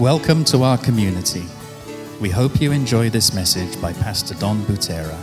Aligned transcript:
Welcome 0.00 0.44
to 0.44 0.62
our 0.62 0.78
community. 0.78 1.44
We 2.22 2.30
hope 2.30 2.58
you 2.58 2.72
enjoy 2.72 3.10
this 3.10 3.34
message 3.34 3.78
by 3.82 3.92
Pastor 3.92 4.34
Don 4.36 4.62
Butera. 4.62 5.14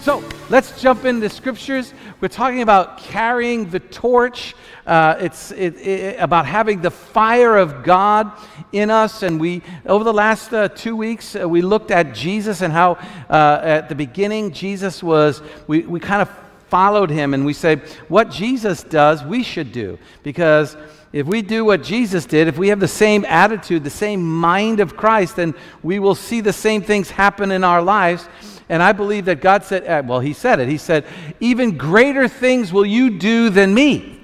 So 0.00 0.24
let's 0.48 0.80
jump 0.80 1.04
into 1.04 1.28
scriptures. 1.28 1.92
We're 2.22 2.28
talking 2.28 2.62
about 2.62 2.96
carrying 2.96 3.68
the 3.68 3.78
torch. 3.78 4.54
Uh, 4.86 5.16
it's 5.20 5.50
it, 5.50 5.76
it, 5.76 6.16
about 6.18 6.46
having 6.46 6.80
the 6.80 6.90
fire 6.90 7.58
of 7.58 7.84
God 7.84 8.32
in 8.72 8.88
us. 8.88 9.22
And 9.22 9.38
we, 9.38 9.60
over 9.84 10.02
the 10.02 10.14
last 10.14 10.54
uh, 10.54 10.68
two 10.68 10.96
weeks, 10.96 11.36
uh, 11.36 11.46
we 11.46 11.60
looked 11.60 11.90
at 11.90 12.14
Jesus 12.14 12.62
and 12.62 12.72
how 12.72 12.92
uh, 13.28 13.60
at 13.62 13.90
the 13.90 13.94
beginning 13.94 14.50
Jesus 14.50 15.02
was, 15.02 15.42
we, 15.66 15.80
we 15.80 16.00
kind 16.00 16.22
of 16.22 16.30
followed 16.70 17.10
him 17.10 17.34
and 17.34 17.44
we 17.44 17.52
say, 17.52 17.76
what 18.08 18.30
Jesus 18.30 18.82
does, 18.82 19.22
we 19.22 19.42
should 19.42 19.72
do. 19.72 19.98
Because 20.22 20.74
if 21.14 21.28
we 21.28 21.42
do 21.42 21.64
what 21.64 21.84
Jesus 21.84 22.26
did, 22.26 22.48
if 22.48 22.58
we 22.58 22.70
have 22.70 22.80
the 22.80 22.88
same 22.88 23.24
attitude, 23.26 23.84
the 23.84 23.88
same 23.88 24.20
mind 24.20 24.80
of 24.80 24.96
Christ, 24.96 25.36
then 25.36 25.54
we 25.80 26.00
will 26.00 26.16
see 26.16 26.40
the 26.40 26.52
same 26.52 26.82
things 26.82 27.08
happen 27.08 27.52
in 27.52 27.62
our 27.62 27.80
lives. 27.80 28.28
And 28.68 28.82
I 28.82 28.90
believe 28.90 29.26
that 29.26 29.40
God 29.40 29.62
said, 29.62 29.86
uh, 29.86 30.02
well, 30.04 30.18
He 30.18 30.32
said 30.32 30.58
it. 30.58 30.68
He 30.68 30.76
said, 30.76 31.06
even 31.38 31.78
greater 31.78 32.26
things 32.26 32.72
will 32.72 32.84
you 32.84 33.10
do 33.10 33.48
than 33.48 33.72
me. 33.72 34.22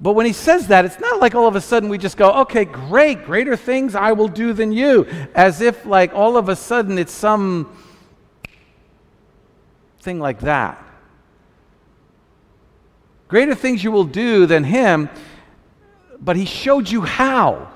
But 0.00 0.14
when 0.14 0.26
He 0.26 0.32
says 0.32 0.66
that, 0.66 0.84
it's 0.84 0.98
not 0.98 1.20
like 1.20 1.36
all 1.36 1.46
of 1.46 1.54
a 1.54 1.60
sudden 1.60 1.88
we 1.88 1.98
just 1.98 2.16
go, 2.16 2.32
okay, 2.40 2.64
great, 2.64 3.24
greater 3.24 3.54
things 3.54 3.94
I 3.94 4.10
will 4.10 4.26
do 4.26 4.52
than 4.52 4.72
you. 4.72 5.06
As 5.36 5.60
if, 5.60 5.86
like, 5.86 6.12
all 6.14 6.36
of 6.36 6.48
a 6.48 6.56
sudden 6.56 6.98
it's 6.98 7.12
some 7.12 7.78
thing 10.00 10.18
like 10.18 10.40
that. 10.40 10.87
Greater 13.28 13.54
things 13.54 13.84
you 13.84 13.92
will 13.92 14.04
do 14.04 14.46
than 14.46 14.64
Him 14.64 15.08
but 16.20 16.36
he 16.36 16.44
showed 16.44 16.88
you 16.88 17.02
how. 17.02 17.72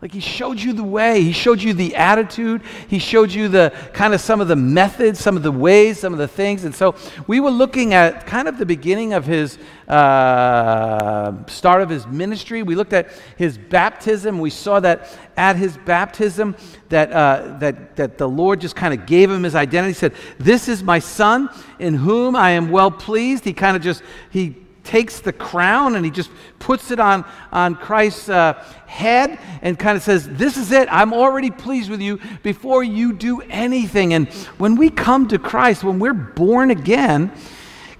Like 0.00 0.12
he 0.12 0.20
showed 0.20 0.60
you 0.60 0.74
the 0.74 0.84
way, 0.84 1.22
he 1.22 1.32
showed 1.32 1.60
you 1.60 1.74
the 1.74 1.96
attitude, 1.96 2.62
he 2.86 3.00
showed 3.00 3.32
you 3.32 3.48
the 3.48 3.74
kind 3.92 4.14
of 4.14 4.20
some 4.20 4.40
of 4.40 4.46
the 4.46 4.54
methods, 4.54 5.18
some 5.18 5.36
of 5.36 5.42
the 5.42 5.50
ways, 5.50 5.98
some 5.98 6.12
of 6.12 6.20
the 6.20 6.28
things. 6.28 6.62
And 6.62 6.72
so 6.72 6.94
we 7.26 7.40
were 7.40 7.50
looking 7.50 7.94
at 7.94 8.24
kind 8.24 8.46
of 8.46 8.58
the 8.58 8.66
beginning 8.66 9.12
of 9.12 9.26
his 9.26 9.58
uh, 9.88 11.44
start 11.46 11.82
of 11.82 11.88
his 11.88 12.06
ministry. 12.06 12.62
We 12.62 12.76
looked 12.76 12.92
at 12.92 13.08
his 13.36 13.58
baptism. 13.58 14.38
We 14.38 14.50
saw 14.50 14.78
that 14.78 15.18
at 15.36 15.56
his 15.56 15.76
baptism 15.78 16.54
that, 16.90 17.10
uh, 17.10 17.58
that, 17.58 17.96
that 17.96 18.18
the 18.18 18.28
Lord 18.28 18.60
just 18.60 18.76
kind 18.76 18.94
of 18.94 19.04
gave 19.04 19.28
him 19.28 19.42
his 19.42 19.56
identity. 19.56 19.94
He 19.94 19.98
said, 19.98 20.14
This 20.38 20.68
is 20.68 20.84
my 20.84 21.00
son 21.00 21.50
in 21.80 21.94
whom 21.94 22.36
I 22.36 22.50
am 22.50 22.70
well 22.70 22.92
pleased. 22.92 23.42
He 23.42 23.52
kind 23.52 23.76
of 23.76 23.82
just, 23.82 24.04
he 24.30 24.67
takes 24.88 25.20
the 25.20 25.34
crown 25.34 25.96
and 25.96 26.04
he 26.04 26.10
just 26.10 26.30
puts 26.58 26.90
it 26.90 26.98
on, 26.98 27.22
on 27.52 27.74
Christ's 27.74 28.30
uh, 28.30 28.54
head 28.86 29.38
and 29.60 29.78
kind 29.78 29.98
of 29.98 30.02
says, 30.02 30.26
This 30.26 30.56
is 30.56 30.72
it. 30.72 30.88
I'm 30.90 31.12
already 31.12 31.50
pleased 31.50 31.90
with 31.90 32.00
you 32.00 32.18
before 32.42 32.82
you 32.82 33.12
do 33.12 33.42
anything. 33.42 34.14
And 34.14 34.28
when 34.56 34.76
we 34.76 34.88
come 34.88 35.28
to 35.28 35.38
Christ, 35.38 35.84
when 35.84 35.98
we're 35.98 36.14
born 36.14 36.70
again, 36.70 37.30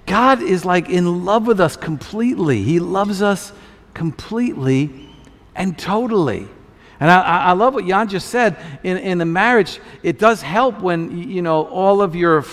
God 0.07 0.41
is 0.41 0.65
like 0.65 0.89
in 0.89 1.25
love 1.25 1.45
with 1.45 1.59
us 1.59 1.77
completely. 1.77 2.63
He 2.63 2.79
loves 2.79 3.21
us 3.21 3.53
completely 3.93 5.09
and 5.55 5.77
totally. 5.77 6.47
And 6.99 7.11
I, 7.11 7.21
I 7.21 7.51
love 7.51 7.75
what 7.75 7.85
Jan 7.85 8.09
just 8.09 8.29
said. 8.29 8.57
In, 8.83 8.97
in 8.97 9.19
the 9.19 9.25
marriage, 9.25 9.79
it 10.01 10.17
does 10.17 10.41
help 10.41 10.81
when, 10.81 11.29
you 11.29 11.43
know, 11.43 11.67
all 11.67 12.01
of 12.01 12.15
your 12.15 12.43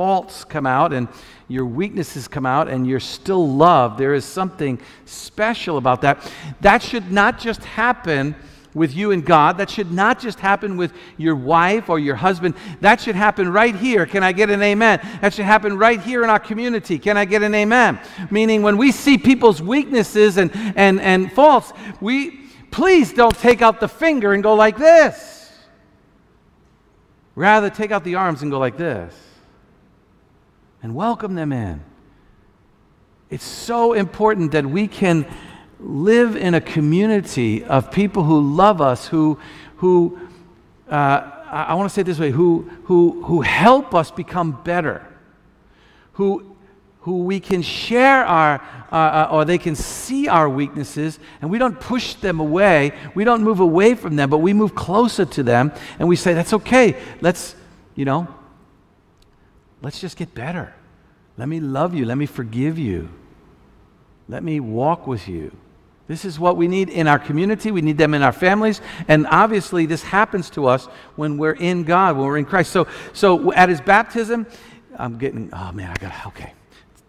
faults 0.00 0.46
come 0.46 0.64
out 0.64 0.94
and 0.94 1.08
your 1.46 1.66
weaknesses 1.66 2.26
come 2.26 2.46
out 2.46 2.68
and 2.68 2.86
you're 2.86 2.98
still 2.98 3.46
loved. 3.46 3.98
There 3.98 4.14
is 4.14 4.24
something 4.24 4.80
special 5.04 5.76
about 5.76 6.00
that. 6.00 6.32
That 6.62 6.82
should 6.82 7.12
not 7.12 7.38
just 7.38 7.62
happen 7.62 8.34
with 8.72 8.96
you 8.96 9.10
and 9.10 9.22
God. 9.22 9.58
That 9.58 9.68
should 9.68 9.92
not 9.92 10.18
just 10.18 10.40
happen 10.40 10.78
with 10.78 10.94
your 11.18 11.36
wife 11.36 11.90
or 11.90 11.98
your 11.98 12.14
husband. 12.14 12.54
That 12.80 12.98
should 12.98 13.14
happen 13.14 13.52
right 13.52 13.76
here. 13.76 14.06
Can 14.06 14.22
I 14.22 14.32
get 14.32 14.48
an 14.48 14.62
amen? 14.62 15.06
That 15.20 15.34
should 15.34 15.44
happen 15.44 15.76
right 15.76 16.00
here 16.00 16.24
in 16.24 16.30
our 16.30 16.40
community. 16.40 16.98
Can 16.98 17.18
I 17.18 17.26
get 17.26 17.42
an 17.42 17.54
amen? 17.54 18.00
Meaning, 18.30 18.62
when 18.62 18.78
we 18.78 18.92
see 18.92 19.18
people's 19.18 19.60
weaknesses 19.60 20.38
and, 20.38 20.50
and, 20.76 20.98
and 20.98 21.30
faults, 21.30 21.74
we 22.00 22.48
please 22.70 23.12
don't 23.12 23.36
take 23.36 23.60
out 23.60 23.80
the 23.80 23.88
finger 23.88 24.32
and 24.32 24.42
go 24.42 24.54
like 24.54 24.78
this. 24.78 25.52
Rather, 27.34 27.68
take 27.68 27.90
out 27.90 28.02
the 28.02 28.14
arms 28.14 28.40
and 28.40 28.50
go 28.50 28.58
like 28.58 28.78
this 28.78 29.29
and 30.82 30.94
welcome 30.94 31.34
them 31.34 31.52
in. 31.52 31.82
It's 33.28 33.44
so 33.44 33.92
important 33.92 34.52
that 34.52 34.66
we 34.66 34.88
can 34.88 35.26
live 35.78 36.36
in 36.36 36.54
a 36.54 36.60
community 36.60 37.64
of 37.64 37.90
people 37.90 38.24
who 38.24 38.40
love 38.40 38.80
us, 38.80 39.06
who, 39.06 39.38
who 39.76 40.18
uh, 40.88 41.30
I 41.50 41.74
want 41.74 41.88
to 41.88 41.94
say 41.94 42.02
it 42.02 42.04
this 42.04 42.18
way, 42.18 42.30
who, 42.30 42.70
who, 42.84 43.22
who 43.24 43.40
help 43.40 43.94
us 43.94 44.10
become 44.10 44.60
better, 44.62 45.06
who, 46.12 46.56
who 47.00 47.24
we 47.24 47.40
can 47.40 47.62
share 47.62 48.24
our, 48.24 48.62
uh, 48.92 48.94
uh, 48.94 49.28
or 49.30 49.44
they 49.44 49.58
can 49.58 49.74
see 49.74 50.28
our 50.28 50.48
weaknesses, 50.48 51.18
and 51.40 51.50
we 51.50 51.58
don't 51.58 51.78
push 51.78 52.14
them 52.14 52.40
away. 52.40 52.92
We 53.14 53.24
don't 53.24 53.42
move 53.42 53.60
away 53.60 53.94
from 53.94 54.16
them, 54.16 54.30
but 54.30 54.38
we 54.38 54.52
move 54.52 54.74
closer 54.74 55.24
to 55.24 55.42
them, 55.42 55.72
and 55.98 56.08
we 56.08 56.16
say, 56.16 56.34
that's 56.34 56.52
okay. 56.52 56.96
Let's, 57.20 57.56
you 57.94 58.04
know, 58.04 58.28
Let's 59.82 60.00
just 60.00 60.16
get 60.16 60.34
better. 60.34 60.74
Let 61.36 61.48
me 61.48 61.60
love 61.60 61.94
you. 61.94 62.04
Let 62.04 62.18
me 62.18 62.26
forgive 62.26 62.78
you. 62.78 63.08
Let 64.28 64.42
me 64.42 64.60
walk 64.60 65.06
with 65.06 65.26
you. 65.28 65.56
This 66.06 66.24
is 66.24 66.38
what 66.38 66.56
we 66.56 66.66
need 66.66 66.88
in 66.88 67.06
our 67.06 67.18
community. 67.18 67.70
We 67.70 67.82
need 67.82 67.96
them 67.96 68.14
in 68.14 68.22
our 68.22 68.32
families. 68.32 68.80
And 69.06 69.26
obviously, 69.28 69.86
this 69.86 70.02
happens 70.02 70.50
to 70.50 70.66
us 70.66 70.86
when 71.16 71.38
we're 71.38 71.52
in 71.52 71.84
God, 71.84 72.16
when 72.16 72.26
we're 72.26 72.38
in 72.38 72.44
Christ. 72.44 72.72
So, 72.72 72.88
so 73.12 73.52
at 73.52 73.68
his 73.68 73.80
baptism, 73.80 74.46
I'm 74.98 75.18
getting, 75.18 75.50
oh 75.52 75.72
man, 75.72 75.90
I 75.90 75.94
got, 75.94 76.26
okay. 76.26 76.52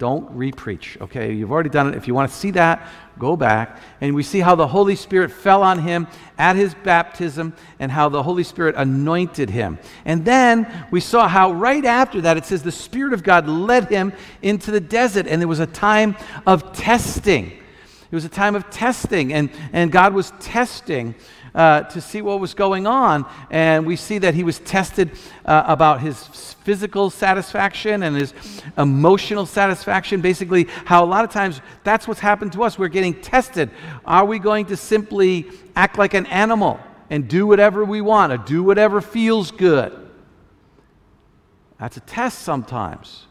Don't 0.02 0.36
repreach, 0.36 1.00
okay? 1.00 1.32
You've 1.32 1.52
already 1.52 1.70
done 1.70 1.90
it. 1.90 1.96
If 1.96 2.08
you 2.08 2.16
want 2.16 2.32
to 2.32 2.36
see 2.36 2.50
that, 2.52 2.90
go 3.20 3.36
back. 3.36 3.78
And 4.02 4.16
we 4.16 4.24
see 4.24 4.40
how 4.40 4.56
the 4.56 4.66
Holy 4.66 4.96
Spirit 4.96 5.32
fell 5.32 5.62
on 5.62 5.78
him 5.78 6.08
at 6.40 6.56
his 6.56 6.74
baptism 6.74 7.54
and 7.78 7.92
how 7.92 8.10
the 8.10 8.24
Holy 8.24 8.44
Spirit 8.44 8.74
anointed 8.76 9.52
him. 9.52 9.78
And 10.04 10.26
then 10.26 10.88
we 10.90 11.02
saw 11.02 11.28
how 11.28 11.52
right 11.52 11.86
after 11.86 12.20
that 12.22 12.36
it 12.36 12.46
says 12.46 12.64
the 12.64 12.72
Spirit 12.72 13.14
of 13.14 13.22
God 13.22 13.48
led 13.48 13.90
him 13.90 14.12
into 14.42 14.72
the 14.72 14.80
desert, 14.80 15.28
and 15.28 15.40
there 15.40 15.48
was 15.48 15.60
a 15.60 15.68
time 15.68 16.18
of 16.48 16.74
testing. 16.74 17.52
It 17.52 18.16
was 18.16 18.26
a 18.26 18.30
time 18.30 18.56
of 18.56 18.72
testing, 18.72 19.32
and, 19.32 19.52
and 19.72 19.92
God 19.92 20.16
was 20.16 20.34
testing 20.40 21.14
uh, 21.54 21.82
to 21.84 22.02
see 22.02 22.22
what 22.22 22.40
was 22.40 22.54
going 22.54 22.88
on. 22.88 23.26
And 23.50 23.86
we 23.86 23.96
see 23.96 24.18
that 24.20 24.34
he 24.34 24.44
was 24.44 24.60
tested 24.60 25.12
uh, 25.46 25.64
about 25.68 26.02
his 26.02 26.24
physical 26.64 27.10
satisfaction 27.10 28.04
and 28.04 28.16
his 28.16 28.34
emotional 28.78 29.46
satisfaction. 29.46 30.22
Basically, 30.22 30.68
how 30.86 31.04
a 31.04 31.08
lot 31.08 31.24
of 31.24 31.32
times 31.32 31.62
that's 31.84 32.08
what's 32.08 32.20
happened 32.20 32.54
to 32.54 32.64
us. 32.64 32.78
We're 32.78 32.88
getting 32.88 33.20
tested. 33.22 33.70
Are 34.06 34.26
we 34.26 34.40
going 34.40 34.68
to 34.68 34.78
simply 34.78 35.48
act 35.76 35.98
like 35.98 36.14
an 36.14 36.26
animal 36.28 36.80
and 37.10 37.28
do 37.28 37.48
whatever 37.48 37.84
we 37.84 38.02
want 38.02 38.32
or 38.32 38.38
do 38.38 38.64
whatever 38.64 39.02
feels 39.02 39.52
good? 39.52 39.98
That's 41.80 41.98
a 41.98 42.02
test 42.02 42.40
sometimes. 42.40 43.26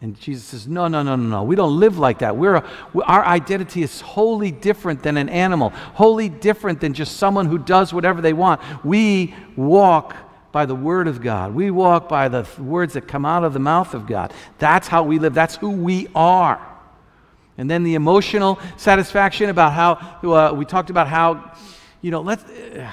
And 0.00 0.18
Jesus 0.18 0.44
says, 0.44 0.68
No, 0.68 0.86
no, 0.86 1.02
no, 1.02 1.16
no, 1.16 1.28
no. 1.28 1.42
We 1.42 1.56
don't 1.56 1.78
live 1.78 1.98
like 1.98 2.20
that. 2.20 2.36
We're 2.36 2.56
a, 2.56 2.64
our 3.04 3.24
identity 3.24 3.82
is 3.82 4.00
wholly 4.00 4.52
different 4.52 5.02
than 5.02 5.16
an 5.16 5.28
animal, 5.28 5.70
wholly 5.70 6.28
different 6.28 6.80
than 6.80 6.94
just 6.94 7.16
someone 7.16 7.46
who 7.46 7.58
does 7.58 7.92
whatever 7.92 8.20
they 8.20 8.32
want. 8.32 8.60
We 8.84 9.34
walk 9.56 10.14
by 10.52 10.66
the 10.66 10.74
Word 10.74 11.08
of 11.08 11.20
God, 11.20 11.54
we 11.54 11.70
walk 11.70 12.08
by 12.08 12.28
the 12.28 12.46
words 12.58 12.94
that 12.94 13.06
come 13.06 13.26
out 13.26 13.44
of 13.44 13.52
the 13.52 13.58
mouth 13.58 13.92
of 13.92 14.06
God. 14.06 14.32
That's 14.58 14.88
how 14.88 15.02
we 15.02 15.18
live, 15.18 15.34
that's 15.34 15.56
who 15.56 15.70
we 15.70 16.08
are. 16.14 16.64
And 17.58 17.68
then 17.68 17.82
the 17.82 17.96
emotional 17.96 18.58
satisfaction 18.76 19.50
about 19.50 19.72
how 19.72 19.94
uh, 20.32 20.54
we 20.54 20.64
talked 20.64 20.90
about 20.90 21.08
how, 21.08 21.52
you 22.00 22.12
know, 22.12 22.20
let's, 22.20 22.44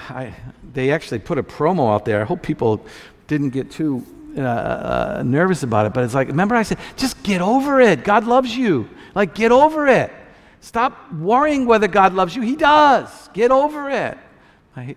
I, 0.09 0.33
they 0.73 0.91
actually 0.91 1.19
put 1.19 1.37
a 1.37 1.43
promo 1.43 1.93
out 1.93 2.03
there. 2.03 2.21
I 2.21 2.25
hope 2.25 2.41
people 2.41 2.83
didn't 3.27 3.51
get 3.51 3.69
too 3.69 4.03
uh, 4.37 4.41
uh, 4.41 5.23
nervous 5.25 5.63
about 5.63 5.85
it, 5.85 5.93
but 5.93 6.03
it's 6.03 6.13
like, 6.13 6.27
remember 6.27 6.55
I 6.55 6.63
said, 6.63 6.77
just 6.97 7.21
get 7.23 7.41
over 7.41 7.79
it. 7.79 8.03
God 8.03 8.25
loves 8.25 8.55
you. 8.55 8.89
Like, 9.13 9.33
get 9.33 9.51
over 9.51 9.87
it. 9.87 10.11
Stop 10.59 11.13
worrying 11.13 11.65
whether 11.65 11.87
God 11.87 12.13
loves 12.13 12.35
you. 12.35 12.41
He 12.41 12.55
does. 12.55 13.29
Get 13.33 13.51
over 13.51 13.89
it. 13.89 14.17
I, 14.75 14.95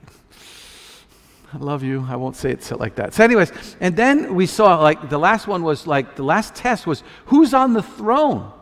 I 1.53 1.57
love 1.59 1.83
you. 1.83 2.07
I 2.09 2.17
won't 2.17 2.37
say 2.37 2.51
it 2.51 2.71
like 2.73 2.97
that. 2.97 3.15
So, 3.15 3.25
anyways, 3.25 3.77
and 3.81 3.97
then 3.97 4.35
we 4.35 4.47
saw 4.47 4.81
like 4.81 5.09
the 5.09 5.19
last 5.19 5.47
one 5.47 5.63
was 5.63 5.87
like 5.87 6.17
the 6.17 6.23
last 6.23 6.55
test 6.55 6.87
was 6.87 7.03
who's 7.27 7.55
on 7.55 7.75
the 7.75 7.83
throne? 7.83 8.53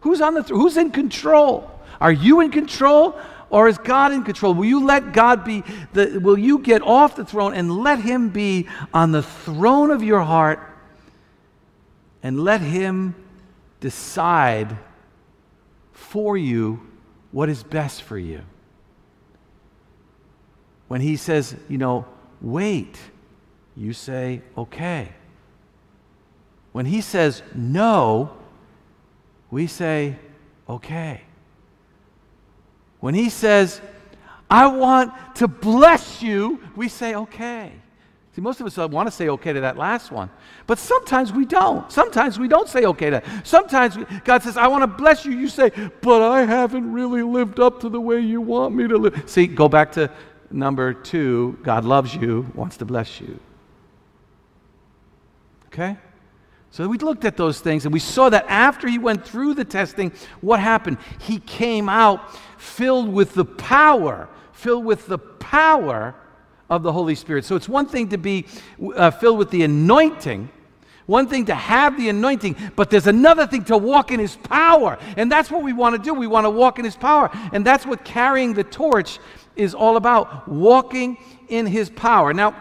Who's 0.00 0.20
on 0.20 0.34
the 0.34 0.42
throne? 0.42 0.60
Who's 0.60 0.76
in 0.76 0.90
control? 0.90 1.70
Are 2.00 2.12
you 2.12 2.40
in 2.40 2.50
control 2.50 3.18
or 3.54 3.68
is 3.68 3.78
God 3.78 4.12
in 4.12 4.24
control? 4.24 4.52
Will 4.52 4.64
you 4.64 4.84
let 4.84 5.12
God 5.12 5.44
be 5.44 5.62
the, 5.92 6.18
will 6.18 6.36
you 6.36 6.58
get 6.58 6.82
off 6.82 7.14
the 7.14 7.24
throne 7.24 7.54
and 7.54 7.70
let 7.70 8.00
Him 8.00 8.30
be 8.30 8.68
on 8.92 9.12
the 9.12 9.22
throne 9.22 9.90
of 9.90 10.02
your 10.02 10.22
heart 10.22 10.58
and 12.22 12.40
let 12.40 12.60
Him 12.60 13.14
decide 13.78 14.76
for 15.92 16.36
you 16.36 16.80
what 17.32 17.48
is 17.48 17.62
best 17.62 18.02
for 18.02 18.16
you. 18.16 18.40
When 20.88 21.00
he 21.00 21.16
says, 21.16 21.56
you 21.68 21.78
know, 21.78 22.06
wait, 22.40 22.96
you 23.76 23.92
say, 23.92 24.42
okay. 24.56 25.12
When 26.72 26.86
he 26.86 27.00
says 27.00 27.42
no, 27.54 28.36
we 29.50 29.66
say, 29.66 30.16
okay. 30.68 31.22
When 33.04 33.14
he 33.14 33.28
says, 33.28 33.82
I 34.48 34.66
want 34.66 35.12
to 35.34 35.46
bless 35.46 36.22
you, 36.22 36.58
we 36.74 36.88
say, 36.88 37.14
okay. 37.14 37.70
See, 38.34 38.40
most 38.40 38.62
of 38.62 38.66
us 38.66 38.78
want 38.78 39.08
to 39.08 39.10
say 39.10 39.28
okay 39.28 39.52
to 39.52 39.60
that 39.60 39.76
last 39.76 40.10
one, 40.10 40.30
but 40.66 40.78
sometimes 40.78 41.30
we 41.30 41.44
don't. 41.44 41.92
Sometimes 41.92 42.38
we 42.38 42.48
don't 42.48 42.66
say 42.66 42.86
okay 42.86 43.10
to 43.10 43.20
that. 43.20 43.46
Sometimes 43.46 43.98
God 44.24 44.42
says, 44.42 44.56
I 44.56 44.68
want 44.68 44.84
to 44.84 44.86
bless 44.86 45.26
you. 45.26 45.32
You 45.32 45.50
say, 45.50 45.70
but 46.00 46.22
I 46.22 46.46
haven't 46.46 46.90
really 46.90 47.22
lived 47.22 47.60
up 47.60 47.78
to 47.80 47.90
the 47.90 48.00
way 48.00 48.20
you 48.20 48.40
want 48.40 48.74
me 48.74 48.88
to 48.88 48.96
live. 48.96 49.24
See, 49.26 49.48
go 49.48 49.68
back 49.68 49.92
to 49.92 50.10
number 50.50 50.94
two 50.94 51.58
God 51.62 51.84
loves 51.84 52.14
you, 52.14 52.50
wants 52.54 52.78
to 52.78 52.86
bless 52.86 53.20
you. 53.20 53.38
Okay? 55.66 55.98
So 56.74 56.88
we 56.88 56.98
looked 56.98 57.24
at 57.24 57.36
those 57.36 57.60
things 57.60 57.84
and 57.84 57.92
we 57.92 58.00
saw 58.00 58.30
that 58.30 58.46
after 58.48 58.88
he 58.88 58.98
went 58.98 59.24
through 59.24 59.54
the 59.54 59.64
testing, 59.64 60.10
what 60.40 60.58
happened? 60.58 60.96
He 61.20 61.38
came 61.38 61.88
out 61.88 62.34
filled 62.56 63.08
with 63.08 63.34
the 63.34 63.44
power, 63.44 64.28
filled 64.52 64.84
with 64.84 65.06
the 65.06 65.18
power 65.18 66.14
of 66.70 66.82
the 66.82 66.92
Holy 66.92 67.14
Spirit. 67.14 67.44
So 67.44 67.56
it's 67.56 67.68
one 67.68 67.86
thing 67.86 68.08
to 68.08 68.18
be 68.18 68.46
uh, 68.96 69.10
filled 69.10 69.38
with 69.38 69.50
the 69.50 69.62
anointing, 69.62 70.48
one 71.06 71.28
thing 71.28 71.44
to 71.46 71.54
have 71.54 71.98
the 71.98 72.08
anointing, 72.08 72.56
but 72.76 72.88
there's 72.90 73.06
another 73.06 73.46
thing 73.46 73.64
to 73.64 73.76
walk 73.76 74.10
in 74.10 74.18
his 74.18 74.36
power. 74.36 74.98
And 75.16 75.30
that's 75.30 75.50
what 75.50 75.62
we 75.62 75.72
want 75.72 75.96
to 75.96 76.02
do. 76.02 76.14
We 76.14 76.26
want 76.26 76.46
to 76.46 76.50
walk 76.50 76.78
in 76.78 76.84
his 76.84 76.96
power. 76.96 77.30
And 77.52 77.64
that's 77.64 77.84
what 77.84 78.04
carrying 78.04 78.54
the 78.54 78.64
torch 78.64 79.18
is 79.54 79.74
all 79.74 79.96
about 79.96 80.48
walking 80.48 81.18
in 81.48 81.66
his 81.66 81.90
power. 81.90 82.32
Now, 82.32 82.56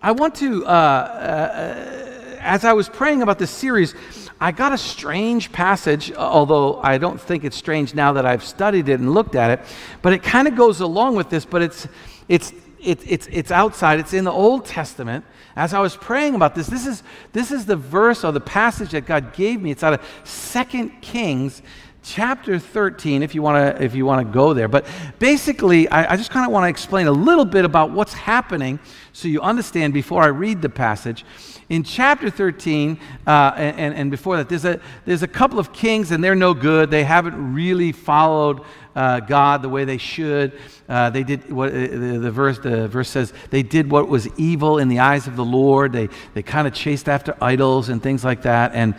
I 0.00 0.12
want 0.12 0.36
to, 0.36 0.64
uh, 0.64 0.68
uh, 0.68 2.38
as 2.40 2.64
I 2.64 2.72
was 2.72 2.88
praying 2.88 3.22
about 3.22 3.38
this 3.38 3.50
series, 3.50 3.94
I 4.40 4.52
got 4.52 4.72
a 4.72 4.78
strange 4.78 5.50
passage, 5.50 6.10
uh, 6.12 6.16
although 6.16 6.80
I 6.82 6.98
don't 6.98 7.20
think 7.20 7.44
it's 7.44 7.56
strange 7.56 7.94
now 7.94 8.12
that 8.14 8.26
I've 8.26 8.44
studied 8.44 8.88
it 8.88 9.00
and 9.00 9.14
looked 9.14 9.34
at 9.34 9.50
it, 9.50 9.60
but 10.02 10.12
it 10.12 10.22
kind 10.22 10.46
of 10.46 10.54
goes 10.54 10.80
along 10.80 11.16
with 11.16 11.30
this, 11.30 11.46
but 11.46 11.62
it's, 11.62 11.88
it's, 12.28 12.52
it, 12.78 13.00
it's, 13.10 13.28
it's 13.32 13.50
outside, 13.50 13.98
it's 13.98 14.12
in 14.12 14.24
the 14.24 14.32
Old 14.32 14.66
Testament. 14.66 15.24
As 15.56 15.72
I 15.72 15.80
was 15.80 15.96
praying 15.96 16.34
about 16.34 16.54
this, 16.54 16.66
this 16.66 16.86
is, 16.86 17.02
this 17.32 17.50
is 17.50 17.64
the 17.64 17.76
verse 17.76 18.24
or 18.24 18.32
the 18.32 18.40
passage 18.40 18.90
that 18.90 19.06
God 19.06 19.32
gave 19.32 19.62
me. 19.62 19.70
It's 19.70 19.82
out 19.82 19.94
of 19.94 20.06
Second 20.24 21.00
Kings 21.00 21.62
chapter 22.02 22.58
13 22.58 23.22
if 23.22 23.34
you 23.34 23.42
want 23.42 23.76
to 23.76 23.82
if 23.82 23.92
you 23.92 24.06
want 24.06 24.24
to 24.24 24.32
go 24.32 24.54
there 24.54 24.68
but 24.68 24.86
basically 25.18 25.88
i, 25.88 26.12
I 26.12 26.16
just 26.16 26.30
kind 26.30 26.46
of 26.46 26.52
want 26.52 26.62
to 26.62 26.68
explain 26.68 27.08
a 27.08 27.12
little 27.12 27.44
bit 27.44 27.64
about 27.64 27.90
what's 27.90 28.12
happening 28.12 28.78
so 29.12 29.26
you 29.26 29.40
understand 29.40 29.92
before 29.92 30.22
i 30.22 30.28
read 30.28 30.62
the 30.62 30.68
passage 30.68 31.24
in 31.68 31.82
chapter 31.82 32.30
13 32.30 32.98
uh, 33.26 33.52
and, 33.56 33.94
and 33.94 34.10
before 34.10 34.36
that 34.36 34.48
there's 34.48 34.64
a 34.64 34.80
there's 35.04 35.22
a 35.22 35.28
couple 35.28 35.58
of 35.58 35.72
kings 35.72 36.12
and 36.12 36.22
they're 36.22 36.36
no 36.36 36.54
good 36.54 36.90
they 36.90 37.02
haven't 37.02 37.54
really 37.54 37.92
followed 37.92 38.60
uh, 38.96 39.20
God 39.20 39.60
the 39.60 39.68
way 39.68 39.84
they 39.84 39.98
should. 39.98 40.58
Uh, 40.88 41.10
they 41.10 41.22
did 41.22 41.52
what 41.52 41.68
uh, 41.68 41.74
the, 41.74 42.18
the, 42.18 42.30
verse, 42.30 42.58
the 42.58 42.88
verse 42.88 43.10
says 43.10 43.32
they 43.50 43.62
did 43.62 43.90
what 43.90 44.08
was 44.08 44.26
evil 44.38 44.78
in 44.78 44.88
the 44.88 45.00
eyes 45.00 45.26
of 45.26 45.36
the 45.36 45.44
Lord. 45.44 45.92
They, 45.92 46.08
they 46.32 46.42
kind 46.42 46.66
of 46.66 46.72
chased 46.72 47.08
after 47.08 47.36
idols 47.42 47.90
and 47.90 48.02
things 48.02 48.24
like 48.24 48.42
that. 48.42 48.72
And, 48.74 48.94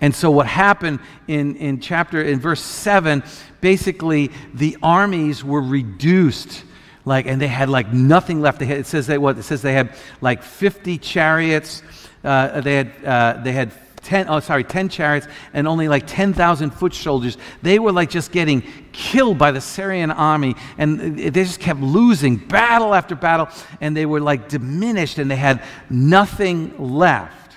and 0.00 0.14
so 0.14 0.30
what 0.30 0.46
happened 0.46 1.00
in, 1.28 1.56
in 1.56 1.80
chapter, 1.80 2.22
in 2.22 2.40
verse 2.40 2.62
7, 2.62 3.22
basically 3.60 4.30
the 4.54 4.78
armies 4.82 5.44
were 5.44 5.62
reduced 5.62 6.64
like 7.04 7.26
and 7.26 7.40
they 7.42 7.48
had 7.48 7.68
like 7.68 7.92
nothing 7.92 8.40
left 8.40 8.60
they 8.60 8.66
had, 8.66 8.78
it 8.78 8.86
says 8.86 9.08
they 9.08 9.18
what 9.18 9.36
it 9.36 9.42
says 9.42 9.60
they 9.60 9.72
had 9.72 9.96
like 10.20 10.40
50 10.40 10.98
chariots 10.98 11.82
uh, 12.24 12.60
they 12.60 12.76
had 12.76 13.04
uh, 13.04 13.40
they 13.42 13.52
had 13.52 13.72
10, 14.02 14.28
oh, 14.28 14.40
sorry, 14.40 14.64
10 14.64 14.88
chariots 14.88 15.26
and 15.52 15.68
only 15.68 15.88
like 15.88 16.06
10,000 16.06 16.70
foot 16.70 16.94
soldiers. 16.94 17.38
They 17.62 17.78
were 17.78 17.92
like 17.92 18.10
just 18.10 18.32
getting 18.32 18.62
killed 18.92 19.38
by 19.38 19.52
the 19.52 19.60
Syrian 19.60 20.10
army 20.10 20.56
and 20.76 21.16
they 21.16 21.30
just 21.30 21.60
kept 21.60 21.80
losing 21.80 22.36
battle 22.36 22.94
after 22.94 23.14
battle 23.14 23.48
and 23.80 23.96
they 23.96 24.06
were 24.06 24.20
like 24.20 24.48
diminished 24.48 25.18
and 25.18 25.30
they 25.30 25.36
had 25.36 25.62
nothing 25.88 26.76
left. 26.78 27.56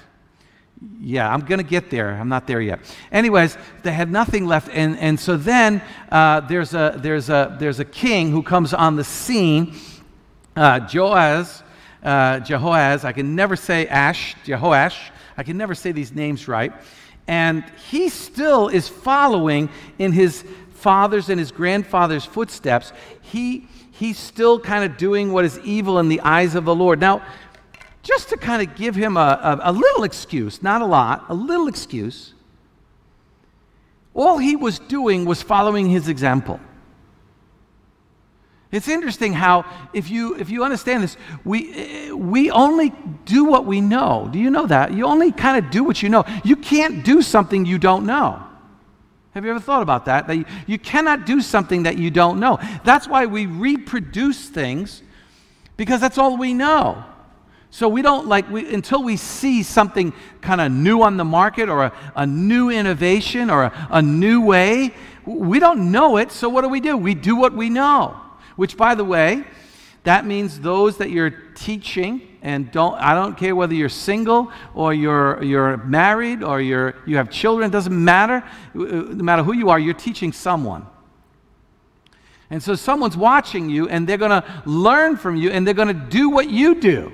Yeah, 1.00 1.32
I'm 1.32 1.42
going 1.42 1.58
to 1.58 1.64
get 1.64 1.90
there. 1.90 2.12
I'm 2.12 2.30
not 2.30 2.46
there 2.46 2.62
yet. 2.62 2.80
Anyways, 3.12 3.58
they 3.82 3.92
had 3.92 4.12
nothing 4.12 4.46
left. 4.46 4.70
And, 4.72 4.98
and 5.00 5.20
so 5.20 5.38
then 5.38 5.82
uh, 6.12 6.42
there's, 6.42 6.74
a, 6.74 6.96
there's, 6.98 7.30
a, 7.30 7.56
there's 7.60 7.80
a 7.80 7.86
king 7.86 8.30
who 8.30 8.44
comes 8.44 8.74
on 8.74 8.96
the 8.96 9.04
scene, 9.04 9.74
uh, 10.56 10.82
Joaz, 10.82 11.64
uh, 12.06 12.40
Jehoaz. 12.40 13.04
I 13.04 13.12
can 13.12 13.36
never 13.36 13.56
say 13.56 13.88
Ash, 13.88 14.36
Jehoash. 14.46 15.10
I 15.36 15.44
can 15.44 15.58
never 15.58 15.76
say 15.76 15.92
these 15.92 16.14
names 16.14 16.48
right. 16.48 16.72
And 17.28 17.66
he 17.90 18.10
still 18.10 18.68
is 18.68 18.88
following 18.88 19.70
in 19.98 20.12
his 20.12 20.46
father's 20.74 21.30
and 21.30 21.40
his 21.40 21.52
grandfather's 21.52 22.24
footsteps. 22.24 22.94
He, 23.22 23.68
he's 23.92 24.20
still 24.20 24.60
kind 24.60 24.86
of 24.90 24.98
doing 24.98 25.34
what 25.34 25.44
is 25.44 25.60
evil 25.60 26.00
in 26.00 26.08
the 26.08 26.22
eyes 26.22 26.54
of 26.54 26.64
the 26.64 26.76
Lord. 26.76 27.00
Now, 27.00 27.26
just 28.04 28.30
to 28.30 28.38
kind 28.38 28.62
of 28.62 28.76
give 28.76 28.94
him 28.96 29.18
a, 29.18 29.60
a, 29.64 29.72
a 29.72 29.74
little 29.74 30.04
excuse, 30.04 30.62
not 30.62 30.84
a 30.84 30.86
lot, 30.86 31.26
a 31.28 31.34
little 31.34 31.68
excuse, 31.68 32.36
all 34.14 34.38
he 34.38 34.56
was 34.56 34.78
doing 34.78 35.26
was 35.26 35.42
following 35.42 35.90
his 35.90 36.08
example. 36.08 36.60
It's 38.76 38.90
interesting 38.90 39.32
how, 39.32 39.64
if 39.94 40.10
you, 40.10 40.36
if 40.36 40.50
you 40.50 40.66
understand 40.66 41.02
this, 41.02 41.16
we, 41.46 42.12
we 42.12 42.52
only 42.52 42.92
do 43.24 43.46
what 43.46 43.66
we 43.66 43.80
know. 43.80 44.28
Do 44.30 44.38
you 44.38 44.50
know 44.50 44.68
that? 44.68 44.92
You 44.94 45.06
only 45.06 45.32
kind 45.32 45.64
of 45.64 45.72
do 45.72 45.86
what 45.86 46.04
you 46.04 46.10
know. 46.10 46.26
You 46.44 46.58
can't 46.58 47.06
do 47.06 47.22
something 47.22 47.66
you 47.66 47.78
don't 47.80 48.06
know. 48.06 48.44
Have 49.32 49.46
you 49.46 49.52
ever 49.52 49.62
thought 49.62 49.82
about 49.82 50.06
that? 50.06 50.28
That 50.28 50.36
you, 50.36 50.46
you 50.68 50.78
cannot 50.78 51.26
do 51.26 51.40
something 51.40 51.84
that 51.84 51.98
you 51.98 52.12
don't 52.12 52.38
know. 52.38 52.60
That's 52.84 53.08
why 53.08 53.28
we 53.28 53.46
reproduce 53.46 54.50
things, 54.50 55.02
because 55.78 56.02
that's 56.02 56.18
all 56.18 56.36
we 56.36 56.54
know. 56.54 57.02
So 57.70 57.88
we 57.88 58.02
don't 58.02 58.28
like, 58.28 58.50
we, 58.52 58.74
until 58.74 59.04
we 59.04 59.16
see 59.16 59.64
something 59.64 60.12
kind 60.42 60.60
of 60.60 60.70
new 60.74 61.02
on 61.02 61.16
the 61.16 61.26
market 61.26 61.70
or 61.70 61.84
a, 61.86 61.94
a 62.14 62.28
new 62.28 62.70
innovation 62.70 63.50
or 63.50 63.64
a, 63.64 63.88
a 63.90 64.02
new 64.02 64.42
way, 64.42 64.94
we 65.26 65.60
don't 65.60 65.92
know 65.94 66.18
it. 66.18 66.34
So 66.34 66.50
what 66.50 66.64
do 66.64 66.68
we 66.68 66.82
do? 66.82 66.98
We 66.98 67.16
do 67.16 67.38
what 67.38 67.54
we 67.54 67.70
know. 67.70 68.22
Which, 68.56 68.78
by 68.78 68.96
the 68.96 69.04
way, 69.04 69.46
that 70.04 70.26
means 70.26 70.60
those 70.60 70.98
that 70.98 71.10
you're 71.10 71.32
teaching, 71.56 72.38
and 72.42 72.72
don't, 72.72 72.94
I 72.96 73.16
don't 73.16 73.36
care 73.36 73.56
whether 73.56 73.74
you're 73.74 73.90
single 73.90 74.52
or 74.76 74.94
you're, 74.94 75.44
you're 75.44 75.78
married 75.78 76.44
or 76.44 76.62
you're, 76.62 76.96
you 77.08 77.18
have 77.18 77.32
children, 77.32 77.70
it 77.70 77.72
doesn't 77.72 78.04
matter. 78.04 78.44
Uh, 78.76 78.82
uh, 78.82 78.86
no 78.86 79.24
matter 79.24 79.42
who 79.44 79.54
you 79.54 79.70
are, 79.70 79.80
you're 79.80 79.96
teaching 79.96 80.32
someone. 80.32 80.86
And 82.52 82.62
so 82.62 82.76
someone's 82.76 83.18
watching 83.18 83.72
you 83.72 83.90
and 83.90 84.08
they're 84.08 84.20
going 84.20 84.30
to 84.30 84.64
learn 84.66 85.18
from 85.18 85.36
you 85.36 85.50
and 85.50 85.66
they're 85.66 85.74
going 85.74 85.88
to 85.88 85.94
do 85.94 86.30
what 86.30 86.50
you 86.50 86.76
do. 86.76 87.12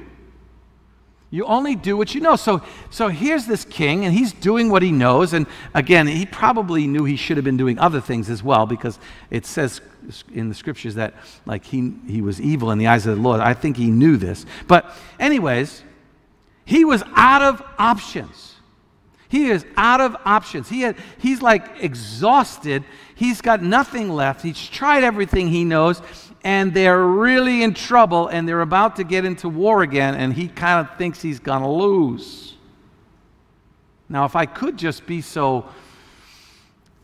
You 1.34 1.46
only 1.46 1.76
do 1.76 1.96
what 1.96 2.14
you 2.14 2.20
know. 2.20 2.36
So, 2.36 2.62
so 2.90 3.08
here's 3.08 3.46
this 3.46 3.64
king, 3.64 4.04
and 4.04 4.14
he's 4.14 4.34
doing 4.34 4.70
what 4.70 4.84
he 4.84 4.92
knows. 4.92 5.32
And 5.32 5.48
again, 5.74 6.06
he 6.06 6.26
probably 6.26 6.88
knew 6.88 7.06
he 7.06 7.16
should 7.16 7.38
have 7.38 7.46
been 7.46 7.56
doing 7.56 7.80
other 7.80 8.02
things 8.02 8.30
as 8.30 8.44
well, 8.44 8.66
because 8.66 9.00
it 9.30 9.46
says 9.46 9.80
in 10.34 10.50
the 10.50 10.56
scriptures 10.56 10.96
that 10.96 11.14
like 11.46 11.64
he, 11.66 11.94
he 12.08 12.22
was 12.22 12.40
evil 12.42 12.72
in 12.72 12.78
the 12.78 12.88
eyes 12.88 13.06
of 13.06 13.16
the 13.16 13.22
Lord. 13.22 13.40
I 13.40 13.54
think 13.54 13.78
he 13.78 13.92
knew 13.92 14.18
this. 14.18 14.46
But, 14.68 14.94
anyways, 15.20 15.84
he 16.66 16.86
was 16.86 17.04
out 17.16 17.42
of 17.42 17.64
options. 17.78 18.56
He 19.30 19.50
is 19.50 19.66
out 19.78 20.02
of 20.02 20.18
options. 20.26 20.68
He 20.68 20.82
had, 20.82 20.98
he's 21.18 21.42
like 21.42 21.82
exhausted. 21.82 22.84
He's 23.16 23.42
got 23.42 23.62
nothing 23.62 24.10
left. 24.10 24.42
He's 24.42 24.68
tried 24.68 25.04
everything 25.04 25.48
he 25.48 25.64
knows 25.64 26.02
and 26.44 26.74
they're 26.74 27.04
really 27.04 27.64
in 27.64 27.74
trouble 27.74 28.28
and 28.28 28.48
they're 28.48 28.62
about 28.62 28.96
to 28.96 29.04
get 29.04 29.26
into 29.26 29.48
war 29.50 29.84
again, 29.84 30.16
and 30.16 30.34
he 30.34 30.48
kind 30.48 30.86
of 30.86 30.98
thinks 30.98 31.22
he's 31.22 31.40
going 31.40 31.62
to 31.62 31.70
lose. 31.70 32.56
Now, 34.10 34.26
if 34.26 34.36
I 34.36 34.46
could 34.46 34.78
just 34.78 35.06
be 35.06 35.22
so, 35.22 35.66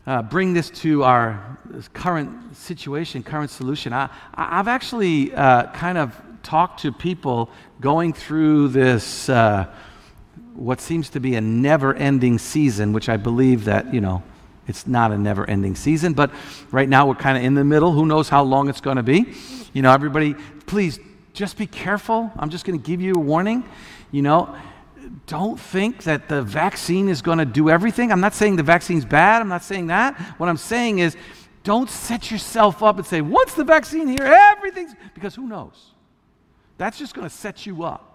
uh, 0.08 0.22
bring 0.22 0.54
this 0.54 0.70
to 0.70 1.04
our 1.04 1.58
current 1.92 2.56
situation, 2.56 3.22
current 3.22 3.50
solution, 3.50 3.92
I, 3.92 4.08
I've 4.34 4.66
actually 4.66 5.34
uh, 5.34 5.70
kind 5.72 5.98
of 5.98 6.18
talked 6.42 6.80
to 6.80 6.92
people 6.92 7.50
going 7.82 8.14
through 8.14 8.68
this, 8.68 9.28
uh, 9.28 9.66
what 10.54 10.80
seems 10.80 11.10
to 11.10 11.20
be 11.20 11.34
a 11.34 11.42
never 11.42 11.92
ending 11.92 12.38
season, 12.38 12.94
which 12.94 13.10
I 13.10 13.18
believe 13.18 13.66
that, 13.66 13.92
you 13.92 14.00
know, 14.00 14.22
it's 14.66 14.86
not 14.86 15.12
a 15.12 15.18
never 15.18 15.48
ending 15.48 15.74
season, 15.74 16.14
but 16.14 16.30
right 16.70 16.88
now 16.88 17.06
we're 17.06 17.14
kind 17.14 17.36
of 17.36 17.44
in 17.44 17.52
the 17.52 17.64
middle. 17.64 17.92
Who 17.92 18.06
knows 18.06 18.30
how 18.30 18.44
long 18.44 18.70
it's 18.70 18.80
going 18.80 18.96
to 18.96 19.02
be? 19.02 19.34
You 19.74 19.82
know, 19.82 19.92
everybody, 19.92 20.34
please 20.64 20.98
just 21.34 21.58
be 21.58 21.66
careful. 21.66 22.32
I'm 22.38 22.48
just 22.48 22.64
going 22.64 22.80
to 22.80 22.84
give 22.84 23.02
you 23.02 23.12
a 23.12 23.20
warning. 23.20 23.62
You 24.10 24.22
know, 24.22 24.56
don't 25.26 25.58
think 25.58 26.04
that 26.04 26.28
the 26.28 26.42
vaccine 26.42 27.08
is 27.08 27.22
going 27.22 27.38
to 27.38 27.44
do 27.44 27.70
everything. 27.70 28.12
I'm 28.12 28.20
not 28.20 28.34
saying 28.34 28.56
the 28.56 28.62
vaccine's 28.62 29.04
bad. 29.04 29.42
I'm 29.42 29.48
not 29.48 29.62
saying 29.62 29.88
that. 29.88 30.18
What 30.38 30.48
I'm 30.48 30.56
saying 30.56 30.98
is, 30.98 31.16
don't 31.64 31.90
set 31.90 32.30
yourself 32.30 32.82
up 32.82 32.96
and 32.96 33.06
say, 33.06 33.20
once 33.20 33.54
the 33.54 33.64
vaccine 33.64 34.08
here, 34.08 34.22
everything's, 34.22 34.94
because 35.14 35.34
who 35.34 35.46
knows? 35.46 35.92
That's 36.78 36.98
just 36.98 37.14
going 37.14 37.28
to 37.28 37.34
set 37.34 37.66
you 37.66 37.82
up. 37.84 38.08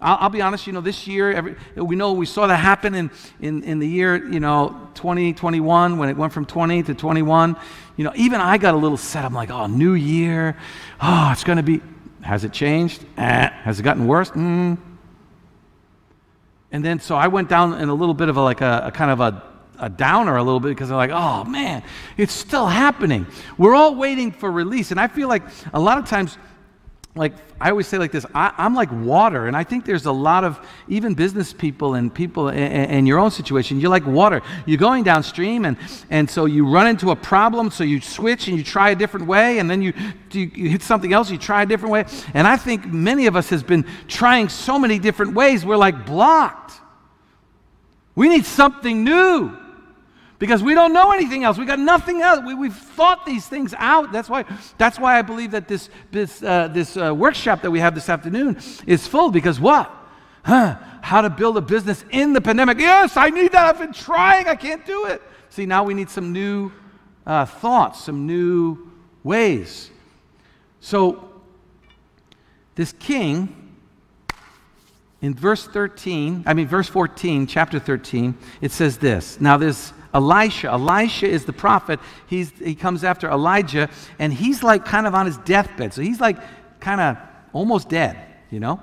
I'll, 0.00 0.16
I'll, 0.20 0.28
be 0.30 0.40
honest, 0.40 0.66
you 0.66 0.72
know, 0.72 0.80
this 0.80 1.06
year, 1.06 1.32
every, 1.32 1.56
we 1.74 1.96
know 1.96 2.12
we 2.12 2.24
saw 2.24 2.46
that 2.46 2.56
happen 2.56 2.94
in, 2.94 3.10
in, 3.40 3.62
in 3.64 3.78
the 3.78 3.88
year, 3.88 4.24
you 4.30 4.40
know, 4.40 4.88
2021, 4.94 5.98
when 5.98 6.08
it 6.08 6.16
went 6.16 6.32
from 6.32 6.46
20 6.46 6.84
to 6.84 6.94
21. 6.94 7.56
You 7.96 8.04
know, 8.04 8.12
even 8.14 8.40
I 8.40 8.58
got 8.58 8.74
a 8.74 8.76
little 8.78 8.96
set. 8.96 9.24
I'm 9.24 9.34
like, 9.34 9.50
oh, 9.50 9.66
new 9.66 9.94
year. 9.94 10.56
Oh, 11.00 11.30
it's 11.32 11.44
going 11.44 11.56
to 11.56 11.62
be. 11.62 11.80
Has 12.22 12.44
it 12.44 12.52
changed? 12.52 13.04
Eh. 13.16 13.48
Has 13.48 13.80
it 13.80 13.82
gotten 13.82 14.06
worse? 14.06 14.30
Mm. 14.30 14.78
And 16.70 16.84
then, 16.84 17.00
so 17.00 17.16
I 17.16 17.28
went 17.28 17.48
down 17.48 17.80
in 17.80 17.88
a 17.88 17.94
little 17.94 18.14
bit 18.14 18.28
of 18.28 18.36
a, 18.36 18.42
like 18.42 18.60
a, 18.60 18.82
a 18.86 18.90
kind 18.90 19.10
of 19.10 19.20
a, 19.20 19.42
a 19.78 19.88
downer 19.88 20.36
a 20.36 20.42
little 20.42 20.60
bit 20.60 20.68
because 20.70 20.90
I'm 20.90 20.96
like, 20.96 21.10
oh 21.12 21.44
man, 21.44 21.82
it's 22.16 22.32
still 22.32 22.66
happening. 22.66 23.26
We're 23.56 23.74
all 23.74 23.94
waiting 23.94 24.32
for 24.32 24.50
release. 24.50 24.90
And 24.90 25.00
I 25.00 25.08
feel 25.08 25.28
like 25.28 25.42
a 25.72 25.80
lot 25.80 25.98
of 25.98 26.06
times 26.06 26.36
like 27.14 27.32
I 27.60 27.70
always 27.70 27.86
say 27.86 27.98
like 27.98 28.12
this 28.12 28.24
I, 28.34 28.52
am 28.58 28.74
like 28.74 28.90
water, 28.92 29.46
and 29.46 29.56
I 29.56 29.64
think 29.64 29.84
there's 29.84 30.06
a 30.06 30.12
lot 30.12 30.44
of 30.44 30.60
even 30.88 31.14
business 31.14 31.52
people 31.52 31.94
and 31.94 32.14
people 32.14 32.48
in, 32.48 33.06
your 33.06 33.18
own 33.18 33.30
situation. 33.30 33.80
You're 33.80 33.90
like 33.90 34.06
water. 34.06 34.42
You're 34.66 34.78
going 34.78 35.04
downstream, 35.04 35.64
and, 35.64 35.76
and 36.10 36.30
so 36.30 36.44
you 36.44 36.68
run 36.68 36.86
into 36.86 37.10
a 37.10 37.16
problem, 37.16 37.70
so 37.70 37.84
you 37.84 38.00
switch 38.00 38.48
and 38.48 38.56
you 38.56 38.62
try 38.62 38.90
a 38.90 38.94
different 38.94 39.26
way, 39.26 39.58
and 39.58 39.68
then 39.68 39.82
you, 39.82 39.92
you, 40.30 40.50
you 40.54 40.68
hit 40.68 40.82
something 40.82 41.12
else, 41.12 41.30
you 41.30 41.38
try 41.38 41.62
a 41.62 41.66
different 41.66 41.92
way. 41.92 42.04
And 42.34 42.46
I 42.46 42.56
think 42.56 42.86
many 42.86 43.26
of 43.26 43.36
us 43.36 43.48
has 43.50 43.62
been 43.62 43.84
trying 44.06 44.48
so 44.48 44.78
many 44.78 44.98
different 44.98 45.34
ways, 45.34 45.64
we're 45.64 45.76
like 45.76 46.06
blocked. 46.06 46.80
We 48.14 48.28
need 48.28 48.44
something 48.44 49.04
new 49.04 49.56
because 50.38 50.62
we 50.62 50.74
don't 50.74 50.92
know 50.92 51.10
anything 51.10 51.44
else. 51.44 51.58
We 51.58 51.64
got 51.64 51.78
nothing 51.78 52.22
else. 52.22 52.40
We, 52.44 52.68
have 52.68 52.76
thought 52.76 53.26
these 53.26 53.46
things 53.46 53.74
out. 53.76 54.12
That's 54.12 54.28
why, 54.28 54.44
that's 54.76 54.98
why 54.98 55.18
I 55.18 55.22
believe 55.22 55.50
that 55.50 55.66
this, 55.66 55.90
this, 56.12 56.42
uh, 56.42 56.68
this 56.68 56.96
uh, 56.96 57.14
workshop 57.14 57.62
that 57.62 57.70
we 57.70 57.80
have 57.80 57.94
this 57.94 58.08
afternoon 58.08 58.58
is 58.86 59.06
full 59.06 59.30
because 59.30 59.58
what? 59.58 59.90
Huh? 60.44 60.76
How 61.02 61.22
to 61.22 61.30
build 61.30 61.56
a 61.56 61.60
business 61.60 62.04
in 62.10 62.32
the 62.32 62.40
pandemic. 62.40 62.78
Yes, 62.78 63.16
I 63.16 63.30
need 63.30 63.52
that. 63.52 63.66
I've 63.66 63.78
been 63.78 63.92
trying. 63.92 64.46
I 64.46 64.54
can't 64.54 64.84
do 64.86 65.06
it. 65.06 65.22
See, 65.50 65.66
now 65.66 65.82
we 65.82 65.94
need 65.94 66.10
some 66.10 66.32
new 66.32 66.70
uh, 67.26 67.44
thoughts, 67.44 68.04
some 68.04 68.26
new 68.26 68.92
ways. 69.24 69.90
So, 70.80 71.28
this 72.76 72.92
king, 72.92 73.74
in 75.20 75.34
verse 75.34 75.66
13, 75.66 76.44
I 76.46 76.54
mean, 76.54 76.68
verse 76.68 76.88
14, 76.88 77.48
chapter 77.48 77.80
13, 77.80 78.36
it 78.60 78.70
says 78.70 78.98
this. 78.98 79.40
Now, 79.40 79.56
there's 79.56 79.92
Elisha. 80.14 80.68
Elisha 80.68 81.28
is 81.28 81.44
the 81.44 81.52
prophet. 81.52 82.00
He's, 82.26 82.50
he 82.58 82.74
comes 82.74 83.04
after 83.04 83.28
Elijah, 83.28 83.88
and 84.18 84.32
he's 84.32 84.62
like 84.62 84.84
kind 84.84 85.06
of 85.06 85.14
on 85.14 85.26
his 85.26 85.38
deathbed. 85.38 85.94
So 85.94 86.02
he's 86.02 86.20
like 86.20 86.38
kind 86.80 87.00
of 87.00 87.16
almost 87.52 87.88
dead, 87.88 88.16
you 88.50 88.60
know? 88.60 88.82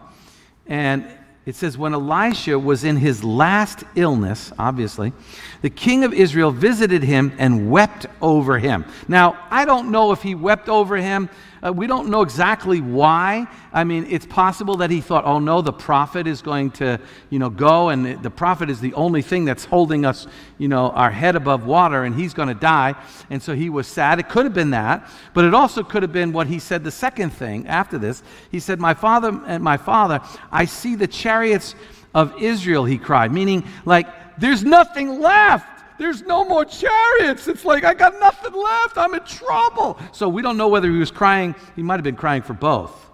And 0.67 1.05
it 1.45 1.55
says, 1.55 1.77
when 1.77 1.93
Elisha 1.93 2.57
was 2.57 2.83
in 2.83 2.97
his 2.97 3.23
last 3.23 3.83
illness, 3.95 4.51
obviously, 4.57 5.13
the 5.61 5.69
king 5.69 6.03
of 6.03 6.11
Israel 6.11 6.49
visited 6.49 7.03
him 7.03 7.33
and 7.37 7.69
wept 7.69 8.07
over 8.19 8.57
him. 8.57 8.83
Now, 9.07 9.37
I 9.51 9.65
don't 9.65 9.91
know 9.91 10.11
if 10.11 10.23
he 10.23 10.33
wept 10.33 10.69
over 10.69 10.97
him 10.97 11.29
uh, 11.65 11.71
we 11.71 11.87
don't 11.87 12.09
know 12.09 12.21
exactly 12.21 12.79
why. 12.79 13.47
I 13.73 13.83
mean, 13.83 14.05
it's 14.09 14.25
possible 14.25 14.77
that 14.77 14.91
he 14.91 15.01
thought, 15.01 15.25
oh 15.25 15.39
no, 15.39 15.61
the 15.61 15.73
prophet 15.73 16.27
is 16.27 16.41
going 16.41 16.71
to, 16.71 16.99
you 17.29 17.39
know, 17.39 17.49
go, 17.49 17.89
and 17.89 18.21
the 18.21 18.29
prophet 18.29 18.69
is 18.69 18.79
the 18.79 18.93
only 18.93 19.21
thing 19.21 19.45
that's 19.45 19.65
holding 19.65 20.05
us, 20.05 20.27
you 20.59 20.67
know, 20.67 20.91
our 20.91 21.09
head 21.09 21.35
above 21.35 21.65
water, 21.65 22.03
and 22.03 22.13
he's 22.15 22.33
going 22.33 22.49
to 22.49 22.53
die. 22.53 22.93
And 23.29 23.41
so 23.41 23.55
he 23.55 23.69
was 23.69 23.87
sad. 23.87 24.19
It 24.19 24.29
could 24.29 24.45
have 24.45 24.53
been 24.53 24.71
that, 24.71 25.09
but 25.33 25.45
it 25.45 25.53
also 25.53 25.81
could 25.81 26.03
have 26.03 26.13
been 26.13 26.31
what 26.33 26.47
he 26.47 26.59
said 26.59 26.83
the 26.83 26.91
second 26.91 27.31
thing 27.31 27.67
after 27.67 27.97
this. 27.97 28.21
He 28.51 28.59
said, 28.59 28.79
My 28.79 28.93
father 28.93 29.41
and 29.47 29.63
my 29.63 29.77
father, 29.77 30.21
I 30.51 30.65
see 30.65 30.95
the 30.95 31.07
chariots 31.07 31.73
of 32.13 32.41
Israel, 32.41 32.85
he 32.85 32.97
cried, 32.97 33.31
meaning 33.33 33.67
like, 33.85 34.07
there's 34.37 34.63
nothing 34.63 35.19
left. 35.19 35.74
There's 35.97 36.21
no 36.21 36.45
more 36.45 36.65
chariots. 36.65 37.47
It's 37.47 37.65
like, 37.65 37.83
I 37.83 37.93
got 37.93 38.19
nothing 38.19 38.53
left. 38.53 38.97
I'm 38.97 39.13
in 39.13 39.23
trouble. 39.23 39.97
So 40.11 40.27
we 40.27 40.41
don't 40.41 40.57
know 40.57 40.67
whether 40.67 40.89
he 40.89 40.97
was 40.97 41.11
crying. 41.11 41.55
He 41.75 41.83
might 41.83 41.95
have 41.95 42.03
been 42.03 42.15
crying 42.15 42.41
for 42.41 42.53
both. 42.53 43.05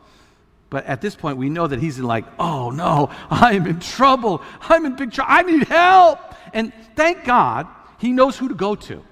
But 0.69 0.85
at 0.85 1.01
this 1.01 1.15
point, 1.15 1.37
we 1.37 1.49
know 1.49 1.67
that 1.67 1.79
he's 1.79 1.99
in 1.99 2.05
like, 2.05 2.25
oh 2.39 2.71
no, 2.71 3.09
I'm 3.29 3.67
in 3.67 3.79
trouble. 3.79 4.41
I'm 4.61 4.85
in 4.85 4.95
big 4.95 5.11
trouble. 5.11 5.31
I 5.31 5.41
need 5.43 5.63
help. 5.67 6.19
And 6.53 6.71
thank 6.95 7.25
God, 7.25 7.67
he 7.99 8.11
knows 8.13 8.37
who 8.37 8.47
to 8.47 8.55
go 8.55 8.75
to. 8.75 9.03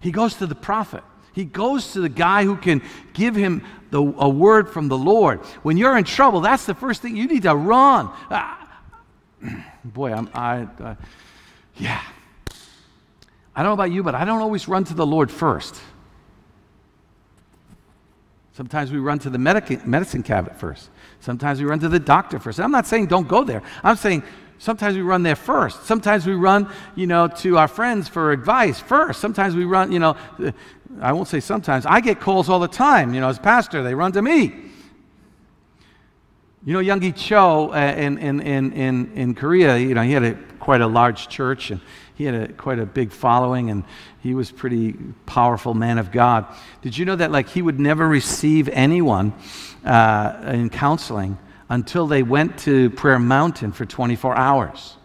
He 0.00 0.12
goes 0.12 0.34
to 0.34 0.46
the 0.46 0.54
prophet. 0.54 1.02
He 1.32 1.44
goes 1.44 1.94
to 1.94 2.00
the 2.00 2.08
guy 2.08 2.44
who 2.44 2.56
can 2.56 2.80
give 3.12 3.34
him 3.34 3.64
the, 3.90 4.00
a 4.00 4.28
word 4.28 4.70
from 4.70 4.86
the 4.86 4.96
Lord. 4.96 5.40
When 5.64 5.76
you're 5.76 5.98
in 5.98 6.04
trouble, 6.04 6.40
that's 6.40 6.64
the 6.64 6.74
first 6.74 7.02
thing 7.02 7.16
you 7.16 7.26
need 7.26 7.42
to 7.42 7.56
run. 7.56 8.08
Ah, 8.30 8.82
boy, 9.84 10.12
I'm, 10.12 10.30
I, 10.32 10.68
uh, 10.80 10.94
yeah. 11.76 12.02
I 13.56 13.62
don't 13.62 13.70
know 13.70 13.74
about 13.74 13.92
you, 13.92 14.02
but 14.02 14.14
I 14.14 14.24
don't 14.24 14.40
always 14.40 14.66
run 14.66 14.84
to 14.84 14.94
the 14.94 15.06
Lord 15.06 15.30
first. 15.30 15.80
Sometimes 18.52 18.92
we 18.92 18.98
run 18.98 19.18
to 19.20 19.30
the 19.30 19.38
medic- 19.38 19.86
medicine 19.86 20.22
cabinet 20.22 20.58
first. 20.58 20.90
Sometimes 21.20 21.60
we 21.60 21.66
run 21.66 21.80
to 21.80 21.88
the 21.88 21.98
doctor 21.98 22.38
first. 22.38 22.60
I'm 22.60 22.70
not 22.70 22.86
saying 22.86 23.06
don't 23.06 23.26
go 23.26 23.42
there. 23.42 23.62
I'm 23.82 23.96
saying 23.96 24.22
sometimes 24.58 24.96
we 24.96 25.02
run 25.02 25.24
there 25.24 25.36
first. 25.36 25.84
Sometimes 25.86 26.26
we 26.26 26.34
run, 26.34 26.70
you 26.94 27.06
know, 27.06 27.26
to 27.28 27.58
our 27.58 27.66
friends 27.66 28.08
for 28.08 28.30
advice 28.30 28.78
first. 28.78 29.20
Sometimes 29.20 29.56
we 29.56 29.64
run, 29.64 29.90
you 29.90 29.98
know, 29.98 30.16
I 31.00 31.12
won't 31.12 31.26
say 31.28 31.40
sometimes. 31.40 31.84
I 31.86 32.00
get 32.00 32.20
calls 32.20 32.48
all 32.48 32.60
the 32.60 32.68
time, 32.68 33.12
you 33.12 33.20
know, 33.20 33.28
as 33.28 33.38
pastor, 33.38 33.82
they 33.82 33.94
run 33.94 34.12
to 34.12 34.22
me. 34.22 34.54
You 36.66 36.72
know, 36.72 36.78
Yonggi 36.78 37.14
Cho 37.14 37.74
uh, 37.74 37.94
in, 37.94 38.16
in, 38.16 38.40
in, 38.40 39.12
in, 39.12 39.34
Korea, 39.34 39.76
you 39.76 39.92
know, 39.92 40.00
he 40.00 40.12
had 40.12 40.22
a, 40.22 40.34
quite 40.60 40.80
a 40.80 40.86
large 40.86 41.28
church 41.28 41.70
and 41.70 41.78
he 42.14 42.24
had 42.24 42.34
a, 42.34 42.52
quite 42.54 42.78
a 42.78 42.86
big 42.86 43.12
following 43.12 43.68
and 43.68 43.84
he 44.22 44.32
was 44.32 44.50
pretty 44.50 44.94
powerful 45.26 45.74
man 45.74 45.98
of 45.98 46.10
God. 46.10 46.46
Did 46.80 46.96
you 46.96 47.04
know 47.04 47.16
that 47.16 47.30
like 47.30 47.50
he 47.50 47.60
would 47.60 47.78
never 47.78 48.08
receive 48.08 48.70
anyone 48.70 49.34
uh, 49.84 50.52
in 50.54 50.70
counseling 50.70 51.36
until 51.68 52.06
they 52.06 52.22
went 52.22 52.56
to 52.60 52.88
Prayer 52.90 53.18
Mountain 53.18 53.72
for 53.72 53.84
24 53.84 54.34
hours? 54.34 54.96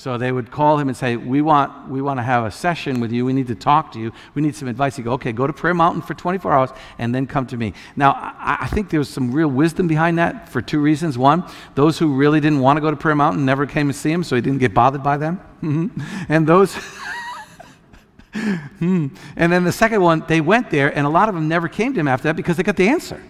So 0.00 0.16
they 0.16 0.32
would 0.32 0.50
call 0.50 0.78
him 0.78 0.88
and 0.88 0.96
say, 0.96 1.16
we 1.16 1.42
want, 1.42 1.90
we 1.90 2.00
want 2.00 2.16
to 2.16 2.22
have 2.22 2.46
a 2.46 2.50
session 2.50 3.00
with 3.00 3.12
you. 3.12 3.26
We 3.26 3.34
need 3.34 3.48
to 3.48 3.54
talk 3.54 3.92
to 3.92 3.98
you. 3.98 4.12
We 4.32 4.40
need 4.40 4.56
some 4.56 4.66
advice. 4.66 4.96
He'd 4.96 5.02
go, 5.02 5.12
Okay, 5.12 5.30
go 5.30 5.46
to 5.46 5.52
Prayer 5.52 5.74
Mountain 5.74 6.00
for 6.00 6.14
24 6.14 6.50
hours 6.54 6.70
and 6.96 7.14
then 7.14 7.26
come 7.26 7.46
to 7.48 7.58
me. 7.58 7.74
Now, 7.96 8.12
I, 8.12 8.60
I 8.62 8.66
think 8.68 8.88
there 8.88 8.98
was 8.98 9.10
some 9.10 9.30
real 9.30 9.48
wisdom 9.48 9.88
behind 9.88 10.16
that 10.16 10.48
for 10.48 10.62
two 10.62 10.80
reasons. 10.80 11.18
One, 11.18 11.44
those 11.74 11.98
who 11.98 12.14
really 12.14 12.40
didn't 12.40 12.60
want 12.60 12.78
to 12.78 12.80
go 12.80 12.90
to 12.90 12.96
Prayer 12.96 13.14
Mountain 13.14 13.44
never 13.44 13.66
came 13.66 13.88
to 13.88 13.92
see 13.92 14.10
him, 14.10 14.24
so 14.24 14.36
he 14.36 14.40
didn't 14.40 14.60
get 14.60 14.72
bothered 14.72 15.02
by 15.02 15.18
them. 15.18 15.38
Mm-hmm. 15.60 16.32
And 16.32 16.46
those. 16.46 16.74
hmm. 18.34 19.08
And 19.36 19.52
then 19.52 19.64
the 19.64 19.72
second 19.72 20.00
one, 20.00 20.24
they 20.26 20.40
went 20.40 20.70
there, 20.70 20.96
and 20.96 21.06
a 21.06 21.10
lot 21.10 21.28
of 21.28 21.34
them 21.34 21.46
never 21.46 21.68
came 21.68 21.92
to 21.92 22.00
him 22.00 22.08
after 22.08 22.28
that 22.28 22.36
because 22.36 22.56
they 22.56 22.62
got 22.62 22.76
the 22.76 22.88
answer. 22.88 23.22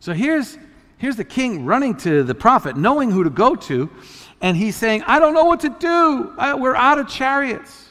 So 0.00 0.12
here's, 0.12 0.58
here's 0.98 1.14
the 1.14 1.22
king 1.22 1.64
running 1.64 1.96
to 1.98 2.24
the 2.24 2.34
prophet, 2.34 2.76
knowing 2.76 3.12
who 3.12 3.22
to 3.22 3.30
go 3.30 3.54
to 3.54 3.88
and 4.44 4.58
he's 4.58 4.76
saying, 4.76 5.02
I 5.06 5.20
don't 5.20 5.32
know 5.32 5.46
what 5.46 5.60
to 5.60 5.70
do. 5.70 6.34
I, 6.36 6.52
we're 6.52 6.76
out 6.76 6.98
of 6.98 7.08
chariots. 7.08 7.88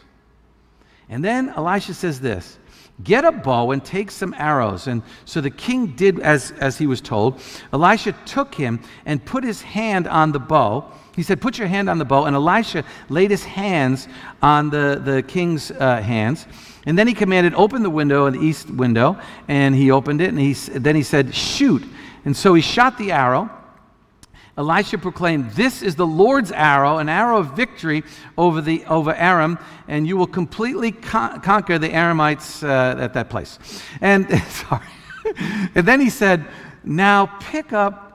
And 1.09 1.25
then 1.25 1.49
Elisha 1.49 1.95
says 1.95 2.21
this 2.21 2.59
Get 3.03 3.25
a 3.25 3.31
bow 3.31 3.71
and 3.71 3.83
take 3.83 4.11
some 4.11 4.35
arrows. 4.37 4.85
And 4.85 5.01
so 5.25 5.41
the 5.41 5.49
king 5.49 5.95
did 5.95 6.19
as, 6.19 6.51
as 6.59 6.77
he 6.77 6.85
was 6.85 7.01
told. 7.01 7.41
Elisha 7.73 8.11
took 8.27 8.53
him 8.53 8.79
and 9.07 9.25
put 9.25 9.43
his 9.43 9.63
hand 9.63 10.07
on 10.07 10.31
the 10.31 10.37
bow. 10.37 10.91
He 11.15 11.23
said, 11.23 11.41
Put 11.41 11.57
your 11.57 11.67
hand 11.67 11.89
on 11.89 11.97
the 11.97 12.05
bow. 12.05 12.25
And 12.25 12.35
Elisha 12.35 12.85
laid 13.09 13.31
his 13.31 13.43
hands 13.43 14.07
on 14.43 14.69
the, 14.69 15.01
the 15.03 15.23
king's 15.23 15.71
uh, 15.71 16.03
hands. 16.03 16.45
And 16.85 16.95
then 16.95 17.07
he 17.07 17.15
commanded, 17.15 17.55
Open 17.55 17.81
the 17.81 17.89
window, 17.89 18.29
the 18.29 18.39
east 18.39 18.69
window. 18.69 19.19
And 19.47 19.73
he 19.73 19.89
opened 19.89 20.21
it. 20.21 20.29
And 20.29 20.39
he, 20.39 20.53
then 20.53 20.95
he 20.95 21.01
said, 21.01 21.33
Shoot. 21.33 21.83
And 22.25 22.37
so 22.37 22.53
he 22.53 22.61
shot 22.61 22.99
the 22.99 23.11
arrow. 23.11 23.49
Elisha 24.55 24.97
proclaimed, 24.99 25.51
This 25.51 25.81
is 25.81 25.95
the 25.95 26.05
Lord's 26.05 26.51
arrow, 26.51 26.99
an 26.99 27.09
arrow 27.09 27.39
of 27.39 27.55
victory 27.55 28.03
over, 28.37 28.61
the, 28.61 28.85
over 28.85 29.13
Aram, 29.15 29.57
and 29.87 30.07
you 30.07 30.15
will 30.15 30.27
completely 30.27 30.91
con- 30.91 31.41
conquer 31.41 31.79
the 31.79 31.89
Aramites 31.89 32.63
uh, 32.63 33.01
at 33.01 33.13
that 33.15 33.29
place. 33.29 33.57
And, 33.99 34.29
sorry. 34.49 34.85
and 35.73 35.87
then 35.87 35.99
he 35.99 36.09
said, 36.09 36.45
Now 36.83 37.25
pick 37.39 37.73
up 37.73 38.12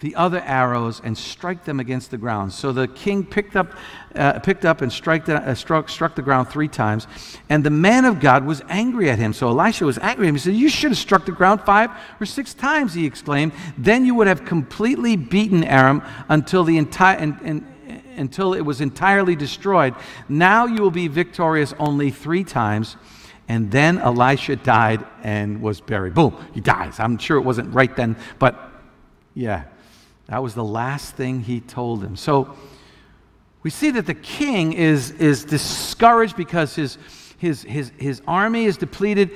the 0.00 0.14
other 0.14 0.40
arrows 0.40 1.00
and 1.02 1.18
strike 1.18 1.64
them 1.64 1.80
against 1.80 2.12
the 2.12 2.18
ground. 2.18 2.52
So 2.52 2.70
the 2.70 2.86
king 2.86 3.24
picked 3.24 3.56
up, 3.56 3.72
uh, 4.14 4.38
picked 4.38 4.64
up 4.64 4.80
and 4.80 4.92
the, 4.92 5.42
uh, 5.44 5.54
struck, 5.54 5.88
struck 5.88 6.14
the 6.14 6.22
ground 6.22 6.48
three 6.48 6.68
times. 6.68 7.08
And 7.48 7.64
the 7.64 7.70
man 7.70 8.04
of 8.04 8.20
God 8.20 8.46
was 8.46 8.62
angry 8.68 9.10
at 9.10 9.18
him. 9.18 9.32
So 9.32 9.48
Elisha 9.48 9.84
was 9.84 9.98
angry 9.98 10.26
at 10.26 10.28
him. 10.28 10.34
He 10.36 10.40
said, 10.40 10.54
You 10.54 10.68
should 10.68 10.92
have 10.92 10.98
struck 10.98 11.26
the 11.26 11.32
ground 11.32 11.62
five 11.62 11.90
or 12.20 12.26
six 12.26 12.54
times, 12.54 12.94
he 12.94 13.06
exclaimed. 13.06 13.52
Then 13.76 14.04
you 14.04 14.14
would 14.14 14.28
have 14.28 14.44
completely 14.44 15.16
beaten 15.16 15.64
Aram 15.64 16.02
until 16.28 16.62
the 16.62 16.78
entire. 16.78 17.16
And, 17.16 17.38
and, 17.42 17.66
until 18.16 18.52
it 18.52 18.62
was 18.62 18.80
entirely 18.80 19.36
destroyed. 19.36 19.94
Now 20.28 20.66
you 20.66 20.82
will 20.82 20.90
be 20.90 21.06
victorious 21.06 21.72
only 21.78 22.10
three 22.10 22.42
times. 22.42 22.96
And 23.46 23.70
then 23.70 23.98
Elisha 23.98 24.56
died 24.56 25.06
and 25.22 25.62
was 25.62 25.80
buried. 25.80 26.14
Boom, 26.14 26.36
he 26.52 26.60
dies. 26.60 26.98
I'm 26.98 27.16
sure 27.16 27.38
it 27.38 27.42
wasn't 27.42 27.72
right 27.72 27.94
then, 27.94 28.16
but 28.40 28.72
yeah, 29.34 29.64
that 30.28 30.42
was 30.42 30.54
the 30.54 30.64
last 30.64 31.16
thing 31.16 31.40
he 31.40 31.60
told 31.60 32.04
him. 32.04 32.14
So 32.16 32.54
we 33.62 33.70
see 33.70 33.90
that 33.90 34.06
the 34.06 34.14
king 34.14 34.72
is, 34.72 35.10
is 35.12 35.44
discouraged 35.44 36.36
because 36.36 36.74
his, 36.74 36.98
his, 37.38 37.62
his, 37.62 37.92
his 37.98 38.22
army 38.26 38.66
is 38.66 38.76
depleted 38.76 39.30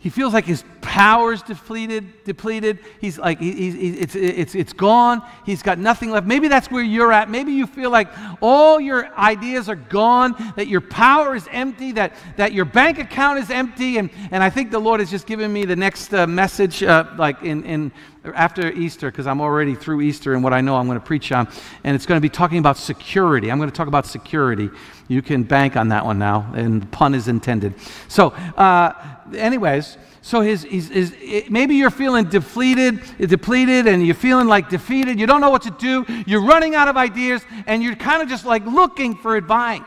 he 0.00 0.10
feels 0.10 0.32
like 0.32 0.44
his 0.44 0.62
power's 0.80 1.42
depleted, 1.42 2.22
depleted. 2.22 2.78
He's 3.00 3.18
like, 3.18 3.40
he, 3.40 3.70
he, 3.70 3.88
it's, 3.98 4.14
it's, 4.14 4.54
it's 4.54 4.72
gone. 4.72 5.22
He's 5.44 5.60
got 5.60 5.78
nothing 5.78 6.12
left. 6.12 6.24
Maybe 6.24 6.46
that's 6.46 6.70
where 6.70 6.84
you're 6.84 7.12
at. 7.12 7.28
Maybe 7.28 7.50
you 7.50 7.66
feel 7.66 7.90
like 7.90 8.08
all 8.40 8.78
your 8.78 9.12
ideas 9.16 9.68
are 9.68 9.74
gone, 9.74 10.36
that 10.54 10.68
your 10.68 10.80
power 10.80 11.34
is 11.34 11.48
empty, 11.50 11.90
that, 11.92 12.14
that 12.36 12.52
your 12.52 12.64
bank 12.64 13.00
account 13.00 13.40
is 13.40 13.50
empty. 13.50 13.98
And, 13.98 14.10
and 14.30 14.40
I 14.40 14.50
think 14.50 14.70
the 14.70 14.78
Lord 14.78 15.00
has 15.00 15.10
just 15.10 15.26
given 15.26 15.52
me 15.52 15.64
the 15.64 15.74
next 15.76 16.14
uh, 16.14 16.28
message, 16.28 16.80
uh, 16.84 17.04
like 17.18 17.42
in, 17.42 17.64
in 17.64 17.92
after 18.34 18.70
Easter, 18.72 19.10
because 19.10 19.26
I'm 19.26 19.40
already 19.40 19.74
through 19.74 20.02
Easter 20.02 20.34
and 20.34 20.44
what 20.44 20.52
I 20.52 20.60
know 20.60 20.76
I'm 20.76 20.86
going 20.86 20.98
to 20.98 21.04
preach 21.04 21.32
on. 21.32 21.48
And 21.82 21.94
it's 21.94 22.06
going 22.06 22.18
to 22.18 22.22
be 22.22 22.28
talking 22.28 22.58
about 22.58 22.76
security. 22.76 23.50
I'm 23.50 23.58
going 23.58 23.70
to 23.70 23.76
talk 23.76 23.88
about 23.88 24.06
security. 24.06 24.70
You 25.08 25.22
can 25.22 25.42
bank 25.42 25.76
on 25.76 25.88
that 25.88 26.04
one 26.04 26.18
now, 26.18 26.52
and 26.54 26.82
the 26.82 26.86
pun 26.86 27.14
is 27.14 27.28
intended. 27.28 27.74
So, 28.08 28.28
uh, 28.28 28.92
anyways, 29.34 29.96
so 30.20 30.40
his, 30.40 30.62
his, 30.64 30.88
his, 30.88 31.50
maybe 31.50 31.76
you're 31.76 31.90
feeling 31.90 32.26
depleted, 32.28 33.00
depleted, 33.18 33.86
and 33.86 34.04
you're 34.04 34.14
feeling 34.14 34.48
like 34.48 34.68
defeated. 34.68 35.18
You 35.18 35.26
don't 35.26 35.40
know 35.40 35.50
what 35.50 35.62
to 35.62 35.70
do. 35.70 36.04
You're 36.26 36.44
running 36.44 36.74
out 36.74 36.88
of 36.88 36.96
ideas, 36.96 37.42
and 37.66 37.82
you're 37.82 37.96
kind 37.96 38.22
of 38.22 38.28
just 38.28 38.44
like 38.44 38.64
looking 38.66 39.14
for 39.14 39.36
advice. 39.36 39.82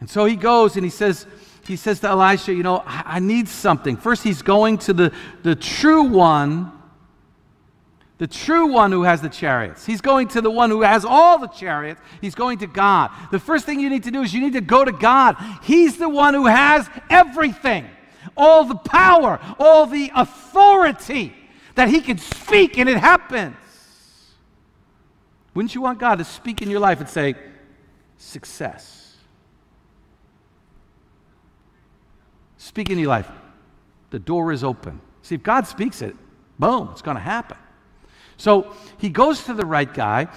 And 0.00 0.08
so 0.08 0.24
he 0.24 0.36
goes 0.36 0.76
and 0.76 0.84
he 0.84 0.90
says, 0.90 1.26
he 1.66 1.76
says 1.76 2.00
to 2.00 2.08
Elisha, 2.08 2.54
You 2.54 2.62
know, 2.62 2.82
I 2.86 3.18
need 3.18 3.48
something. 3.48 3.96
First, 3.96 4.22
he's 4.22 4.42
going 4.42 4.78
to 4.78 4.92
the, 4.92 5.12
the 5.42 5.54
true 5.54 6.04
one 6.04 6.72
the 8.18 8.26
true 8.26 8.66
one 8.66 8.92
who 8.92 9.04
has 9.04 9.22
the 9.22 9.28
chariots. 9.28 9.86
He's 9.86 10.00
going 10.00 10.28
to 10.28 10.40
the 10.40 10.50
one 10.50 10.70
who 10.70 10.82
has 10.82 11.04
all 11.04 11.38
the 11.38 11.46
chariots. 11.46 12.00
He's 12.20 12.34
going 12.34 12.58
to 12.58 12.66
God. 12.66 13.10
The 13.30 13.38
first 13.38 13.64
thing 13.64 13.78
you 13.80 13.88
need 13.88 14.04
to 14.04 14.10
do 14.10 14.22
is 14.22 14.34
you 14.34 14.40
need 14.40 14.54
to 14.54 14.60
go 14.60 14.84
to 14.84 14.92
God. 14.92 15.36
He's 15.62 15.98
the 15.98 16.08
one 16.08 16.34
who 16.34 16.46
has 16.46 16.88
everything 17.08 17.88
all 18.36 18.64
the 18.64 18.76
power, 18.76 19.40
all 19.58 19.86
the 19.86 20.10
authority 20.14 21.34
that 21.74 21.88
He 21.88 22.00
can 22.00 22.18
speak 22.18 22.78
and 22.78 22.88
it 22.88 22.98
happens. 22.98 23.56
Wouldn't 25.54 25.74
you 25.74 25.80
want 25.80 25.98
God 25.98 26.18
to 26.18 26.24
speak 26.24 26.62
in 26.62 26.70
your 26.70 26.80
life 26.80 27.00
and 27.00 27.08
say, 27.08 27.34
success? 28.16 29.16
Speak 32.58 32.90
in 32.90 32.98
your 32.98 33.08
life. 33.08 33.28
The 34.10 34.18
door 34.18 34.52
is 34.52 34.62
open. 34.62 35.00
See, 35.22 35.34
if 35.34 35.42
God 35.42 35.66
speaks 35.66 36.00
it, 36.02 36.14
boom, 36.58 36.88
it's 36.92 37.02
going 37.02 37.16
to 37.16 37.22
happen. 37.22 37.56
So 38.38 38.72
he 38.96 39.10
goes 39.10 39.44
to 39.44 39.52
the 39.52 39.66
right 39.66 39.92
guy, 39.92 40.28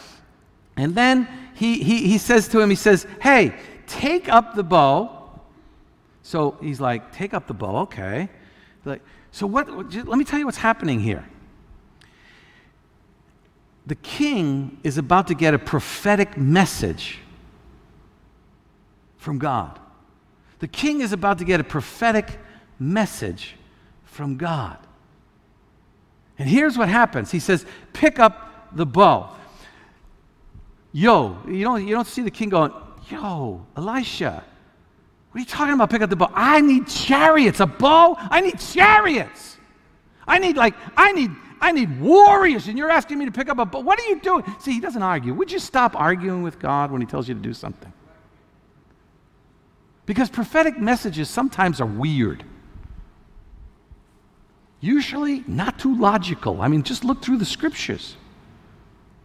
and 0.76 0.94
then 0.94 1.28
he, 1.54 1.82
he, 1.82 2.08
he 2.08 2.18
says 2.18 2.48
to 2.50 2.60
him, 2.60 2.70
he 2.70 2.76
says, 2.76 3.08
Hey, 3.22 3.56
take 3.88 4.28
up 4.28 4.56
the 4.56 4.64
bow. 4.64 5.40
So 6.24 6.58
he's 6.62 6.82
like, 6.82 7.14
Take 7.14 7.34
up 7.34 7.48
the 7.48 7.54
bow, 7.54 7.78
okay. 7.84 8.30
Like, 8.84 9.02
so 9.32 9.48
what, 9.48 9.70
let 9.70 10.18
me 10.18 10.26
tell 10.26 10.40
you 10.40 10.46
what's 10.46 10.58
happening 10.58 11.00
here. 11.00 11.24
The 13.86 13.96
king 13.96 14.80
is 14.84 14.98
about 14.98 15.28
to 15.28 15.36
get 15.36 15.54
a 15.54 15.60
prophetic 15.60 16.38
message 16.38 17.20
from 19.18 19.38
God. 19.38 19.80
The 20.60 20.68
king 20.68 21.02
is 21.02 21.14
about 21.14 21.38
to 21.40 21.46
get 21.46 21.60
a 21.60 21.64
prophetic 21.64 22.40
message 22.80 23.56
from 24.06 24.38
God. 24.38 24.78
And 26.38 26.50
here's 26.50 26.78
what 26.78 26.90
happens 26.90 27.32
He 27.32 27.40
says, 27.40 27.66
Pick 27.94 28.20
up 28.20 28.76
the 28.76 28.86
bow. 28.86 29.36
Yo, 30.94 31.38
you 31.48 31.64
don't, 31.64 31.88
you 31.88 31.96
don't 31.96 32.08
see 32.08 32.22
the 32.22 32.32
king 32.32 32.50
going, 32.50 32.74
Yo, 33.10 33.66
Elisha, 33.76 34.44
what 35.32 35.38
are 35.38 35.40
you 35.40 35.46
talking 35.46 35.74
about? 35.74 35.90
Pick 35.90 36.02
up 36.02 36.10
the 36.10 36.16
bow. 36.16 36.32
I 36.34 36.60
need 36.60 36.88
chariots. 36.88 37.62
A 37.62 37.66
bow? 37.66 38.16
I 38.18 38.42
need 38.42 38.60
chariots. 38.60 39.58
I 40.28 40.40
need, 40.40 40.58
like, 40.58 40.76
I 40.98 41.12
need. 41.12 41.32
I 41.64 41.72
need 41.72 42.02
warriors, 42.02 42.68
and 42.68 42.76
you're 42.76 42.90
asking 42.90 43.20
me 43.20 43.26
to 43.26 43.32
pick 43.32 43.48
up 43.48 43.60
a 43.60 43.66
bow. 43.66 43.82
What 43.82 44.00
are 44.00 44.08
you 44.08 44.20
doing? 44.20 44.44
See, 44.60 44.74
he 44.74 44.80
doesn't 44.80 45.04
argue. 45.04 45.32
Would 45.36 45.52
you 45.52 45.60
stop 45.60 45.96
arguing 45.96 46.42
with 46.42 46.58
God 46.58 46.90
when 46.90 47.02
he 47.02 47.06
tells 47.06 47.28
you 47.28 47.36
to 47.36 47.40
do 47.40 47.54
something? 47.54 47.94
Because 50.08 50.28
prophetic 50.32 50.80
messages 50.80 51.30
sometimes 51.30 51.80
are 51.80 51.86
weird 51.86 52.44
usually 54.82 55.44
not 55.48 55.80
too 55.80 55.96
logical. 55.96 56.62
I 56.62 56.68
mean, 56.68 56.84
just 56.84 57.04
look 57.04 57.22
through 57.22 57.38
the 57.38 57.46
scriptures. 57.46 58.18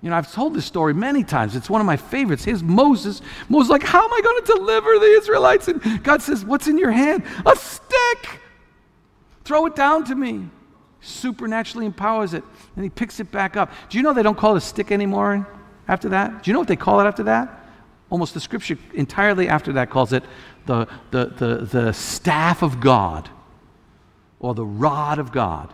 You 0.02 0.10
know, 0.10 0.16
I've 0.16 0.30
told 0.30 0.54
this 0.54 0.66
story 0.66 0.94
many 0.94 1.24
times. 1.24 1.56
It's 1.56 1.70
one 1.70 1.80
of 1.80 1.86
my 1.86 1.96
favorites. 1.96 2.44
Here's 2.44 2.62
Moses. 2.62 3.22
Moses, 3.48 3.70
like, 3.70 3.82
how 3.82 4.04
am 4.04 4.12
I 4.12 4.20
going 4.20 4.44
to 4.44 4.54
deliver 4.54 4.98
the 4.98 5.16
Israelites? 5.18 5.68
And 5.68 6.04
God 6.04 6.22
says, 6.22 6.44
What's 6.44 6.68
in 6.68 6.78
your 6.78 6.92
hand? 6.92 7.24
A 7.46 7.56
stick. 7.56 8.40
Throw 9.44 9.66
it 9.66 9.74
down 9.74 10.04
to 10.04 10.14
me. 10.14 10.48
Supernaturally 11.00 11.86
empowers 11.86 12.34
it. 12.34 12.44
And 12.76 12.84
he 12.84 12.90
picks 12.90 13.18
it 13.20 13.32
back 13.32 13.56
up. 13.56 13.72
Do 13.88 13.96
you 13.96 14.04
know 14.04 14.12
they 14.12 14.22
don't 14.22 14.36
call 14.36 14.54
it 14.54 14.58
a 14.58 14.60
stick 14.60 14.92
anymore 14.92 15.48
after 15.88 16.10
that? 16.10 16.42
Do 16.42 16.50
you 16.50 16.52
know 16.52 16.58
what 16.58 16.68
they 16.68 16.76
call 16.76 17.00
it 17.00 17.04
after 17.04 17.22
that? 17.24 17.64
Almost 18.10 18.34
the 18.34 18.40
scripture 18.40 18.78
entirely 18.94 19.48
after 19.48 19.72
that 19.72 19.88
calls 19.90 20.12
it 20.12 20.24
the, 20.66 20.86
the, 21.10 21.26
the, 21.26 21.56
the 21.64 21.92
staff 21.92 22.62
of 22.62 22.80
God 22.80 23.30
or 24.38 24.54
the 24.54 24.64
rod 24.64 25.18
of 25.18 25.32
God. 25.32 25.72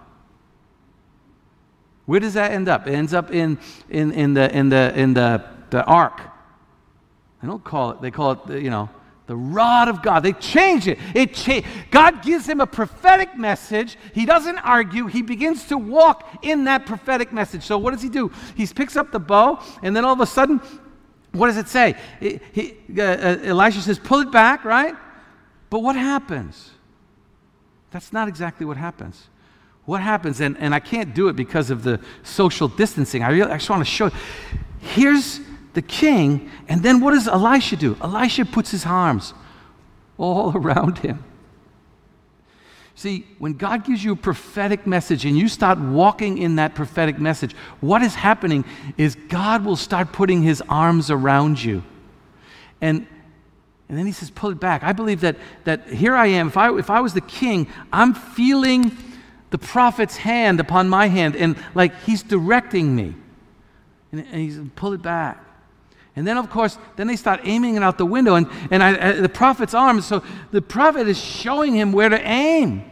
Where 2.07 2.21
does 2.21 2.35
that 2.35 2.53
end 2.53 2.69
up? 2.69 2.87
It 2.87 2.95
ends 2.95 3.15
up 3.15 3.31
in, 3.31 3.59
in, 3.89 4.13
in, 4.13 4.35
the, 4.35 4.55
in, 4.55 4.69
the, 4.69 4.99
in 4.99 5.15
the, 5.15 5.45
the 5.71 5.85
ark. 5.85 6.21
They 7.41 7.49
don't 7.49 7.63
call 7.63 7.93
it, 7.93 8.03
they 8.03 8.11
call 8.11 8.33
it, 8.33 8.63
you 8.63 8.71
know, 8.71 8.89
the 9.27 9.37
rod 9.37 9.89
of 9.89 10.03
God. 10.03 10.23
They 10.23 10.33
change 10.33 10.89
it. 10.89 10.99
It 11.15 11.35
cha- 11.35 11.63
God 11.91 12.23
gives 12.23 12.47
him 12.47 12.61
a 12.61 12.67
prophetic 12.67 13.37
message. 13.37 13.97
He 14.13 14.27
doesn't 14.27 14.59
argue. 14.59 15.07
He 15.07 15.23
begins 15.23 15.67
to 15.69 15.79
walk 15.79 16.41
in 16.43 16.65
that 16.65 16.87
prophetic 16.87 17.33
message. 17.33 17.63
So 17.63 17.79
what 17.79 17.93
does 17.93 18.03
he 18.03 18.09
do? 18.09 18.31
He 18.57 18.67
picks 18.67 18.97
up 18.97 19.13
the 19.13 19.21
bow, 19.21 19.61
and 19.83 19.95
then 19.95 20.05
all 20.05 20.13
of 20.13 20.21
a 20.21 20.27
sudden, 20.27 20.61
what 21.33 21.47
does 21.47 21.57
it 21.57 21.69
say? 21.69 21.95
He, 22.21 22.41
he, 22.53 22.77
uh, 22.99 23.03
uh, 23.03 23.39
Elisha 23.43 23.81
says, 23.81 23.99
"Pull 23.99 24.21
it 24.21 24.33
back," 24.33 24.65
right? 24.65 24.95
But 25.71 25.81
what 25.81 25.97
happens? 25.97 26.71
That's 27.93 28.13
not 28.13 28.27
exactly 28.27 28.67
what 28.67 28.77
happens. 28.77 29.29
What 29.85 30.01
happens, 30.01 30.41
and, 30.41 30.57
and 30.59 30.75
I 30.75 30.81
can't 30.81 31.15
do 31.15 31.29
it 31.29 31.37
because 31.37 31.71
of 31.71 31.83
the 31.83 32.01
social 32.23 32.69
distancing. 32.69 33.23
I, 33.23 33.31
really, 33.31 33.51
I 33.51 33.59
just 33.59 33.69
want 33.69 33.81
to 33.81 33.91
show. 33.91 34.07
You. 34.07 34.13
Here's 34.81 35.41
the 35.75 35.83
king, 35.83 36.51
and 36.69 36.83
then 36.83 37.01
what 37.01 37.13
does 37.13 37.29
Elisha 37.29 37.77
do? 37.77 37.97
Elisha 38.03 38.45
puts 38.45 38.71
his 38.71 38.87
arms 38.87 39.35
all 40.19 40.53
around 40.57 40.99
him. 40.99 41.25
See, 42.95 43.27
when 43.39 43.55
God 43.55 43.85
gives 43.85 44.05
you 44.05 44.13
a 44.13 44.17
prophetic 44.17 44.87
message 44.87 45.25
and 45.25 45.37
you 45.37 45.49
start 45.49 45.79
walking 45.79 46.39
in 46.39 46.57
that 46.57 46.75
prophetic 46.75 47.19
message, 47.19 47.55
what 47.81 48.03
is 48.03 48.15
happening 48.15 48.65
is 48.97 49.17
God 49.29 49.65
will 49.65 49.77
start 49.77 50.13
putting 50.13 50.43
his 50.43 50.63
arms 50.69 51.11
around 51.11 51.63
you. 51.63 51.83
And 52.81 53.07
and 53.93 53.99
then 53.99 54.07
he 54.07 54.13
says, 54.13 54.31
pull 54.31 54.49
it 54.49 54.59
back. 54.59 54.83
I 54.83 54.95
believe 54.95 55.21
that, 55.21 55.37
that 55.65 55.87
here 55.87 56.17
I 56.17 56.29
am. 56.29 56.49
If 56.49 56.57
I, 56.57 56.75
if 56.79 56.89
I 56.89 57.01
was 57.01 57.13
the 57.13 57.21
king, 57.21 57.69
I'm 57.93 58.15
feeling 58.15 58.97
the 59.51 59.59
prophet's 59.59 60.17
hand 60.17 60.61
upon 60.61 60.89
my 60.89 61.09
hand, 61.09 61.37
and 61.37 61.59
like 61.75 61.95
he's 62.05 62.23
directing 62.23 62.97
me. 62.97 63.15
And, 64.11 64.21
and 64.21 64.35
he's 64.37 64.59
pull 64.77 64.95
it 64.95 65.03
back. 65.03 65.45
And 66.17 66.27
then, 66.27 66.39
of 66.39 66.49
course, 66.49 66.79
then 66.97 67.07
they 67.07 67.17
start 67.17 67.41
aiming 67.45 67.75
it 67.75 67.83
out 67.83 67.99
the 67.99 68.07
window, 68.07 68.37
and, 68.37 68.49
and 68.71 68.83
I, 68.83 69.09
I, 69.09 69.13
the 69.13 69.29
prophet's 69.29 69.75
arm. 69.75 70.01
So 70.01 70.25
the 70.53 70.63
prophet 70.63 71.07
is 71.07 71.23
showing 71.23 71.75
him 71.75 71.93
where 71.93 72.09
to 72.09 72.19
aim. 72.27 72.85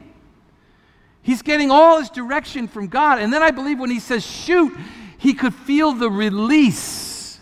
He's 1.22 1.40
getting 1.40 1.70
all 1.70 1.98
his 1.98 2.10
direction 2.10 2.68
from 2.68 2.88
God. 2.88 3.20
And 3.20 3.32
then 3.32 3.42
I 3.42 3.52
believe 3.52 3.78
when 3.78 3.90
he 3.90 4.00
says 4.00 4.22
shoot, 4.22 4.76
he 5.16 5.32
could 5.32 5.54
feel 5.54 5.92
the 5.92 6.10
release 6.10 7.40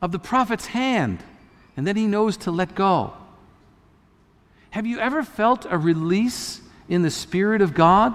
of 0.00 0.12
the 0.12 0.20
prophet's 0.20 0.66
hand 0.66 1.24
and 1.76 1.86
then 1.86 1.96
he 1.96 2.06
knows 2.06 2.36
to 2.38 2.50
let 2.50 2.74
go. 2.74 3.12
Have 4.70 4.86
you 4.86 4.98
ever 4.98 5.22
felt 5.22 5.66
a 5.68 5.76
release 5.76 6.60
in 6.88 7.02
the 7.02 7.10
Spirit 7.10 7.62
of 7.62 7.74
God? 7.74 8.14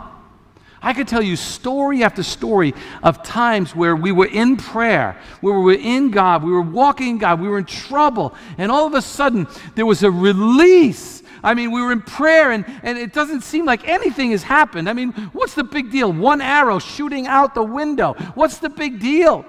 I 0.81 0.93
could 0.93 1.07
tell 1.07 1.21
you 1.21 1.35
story 1.35 2.03
after 2.03 2.21
story 2.21 2.73
of 3.01 3.23
times 3.23 3.75
where 3.75 3.95
we 3.95 4.11
were 4.11 4.27
in 4.27 4.55
prayer, 4.57 5.19
where 5.41 5.57
we 5.57 5.63
were 5.63 5.81
in 5.81 6.11
God, 6.11 6.43
we 6.43 6.51
were 6.51 6.61
walking 6.61 7.09
in 7.09 7.17
God, 7.17 7.41
we 7.41 7.47
were 7.47 7.57
in 7.57 7.65
trouble, 7.65 8.35
and 8.57 8.71
all 8.71 8.85
of 8.85 8.93
a 8.93 9.01
sudden 9.01 9.47
there 9.73 9.85
was 9.85 10.03
a 10.03 10.11
release. 10.11 11.23
I 11.43 11.53
mean, 11.53 11.71
we 11.71 11.81
were 11.81 11.91
in 11.91 12.01
prayer 12.01 12.51
and, 12.51 12.65
and 12.83 12.97
it 12.97 13.13
doesn't 13.13 13.41
seem 13.41 13.65
like 13.65 13.87
anything 13.87 14.31
has 14.31 14.43
happened. 14.43 14.89
I 14.89 14.93
mean, 14.93 15.11
what's 15.33 15.55
the 15.55 15.63
big 15.63 15.91
deal? 15.91 16.11
One 16.11 16.41
arrow 16.41 16.79
shooting 16.79 17.27
out 17.27 17.55
the 17.55 17.63
window. 17.63 18.13
What's 18.33 18.57
the 18.57 18.69
big 18.69 18.99
deal? 18.99 19.45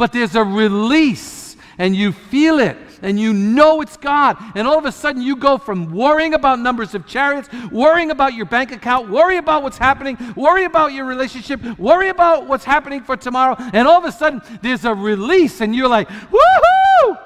but 0.00 0.12
there's 0.12 0.34
a 0.34 0.42
release 0.42 1.56
and 1.76 1.94
you 1.94 2.10
feel 2.10 2.58
it 2.58 2.78
and 3.02 3.18
you 3.18 3.32
know 3.32 3.80
it's 3.80 3.96
God. 3.96 4.36
And 4.54 4.66
all 4.66 4.78
of 4.78 4.84
a 4.84 4.92
sudden, 4.92 5.22
you 5.22 5.36
go 5.36 5.58
from 5.58 5.92
worrying 5.92 6.34
about 6.34 6.58
numbers 6.58 6.94
of 6.94 7.06
chariots, 7.06 7.48
worrying 7.70 8.10
about 8.10 8.34
your 8.34 8.46
bank 8.46 8.72
account, 8.72 9.10
worry 9.10 9.36
about 9.36 9.62
what's 9.62 9.78
happening, 9.78 10.18
worry 10.36 10.64
about 10.64 10.92
your 10.92 11.04
relationship, 11.04 11.62
worry 11.78 12.08
about 12.08 12.46
what's 12.46 12.64
happening 12.64 13.02
for 13.02 13.16
tomorrow. 13.16 13.56
And 13.72 13.86
all 13.86 13.98
of 13.98 14.04
a 14.04 14.12
sudden, 14.12 14.42
there's 14.62 14.84
a 14.84 14.94
release, 14.94 15.60
and 15.60 15.74
you're 15.74 15.88
like, 15.88 16.08
woohoo! 16.08 17.18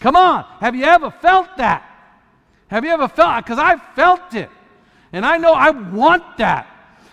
Come 0.00 0.16
on. 0.16 0.44
Have 0.60 0.74
you 0.74 0.84
ever 0.84 1.10
felt 1.10 1.56
that? 1.58 1.88
Have 2.68 2.84
you 2.84 2.90
ever 2.90 3.06
felt 3.06 3.44
Because 3.44 3.58
I 3.58 3.76
felt 3.94 4.34
it. 4.34 4.50
And 5.12 5.24
I 5.24 5.36
know 5.36 5.52
I 5.52 5.70
want 5.70 6.38
that. 6.38 6.66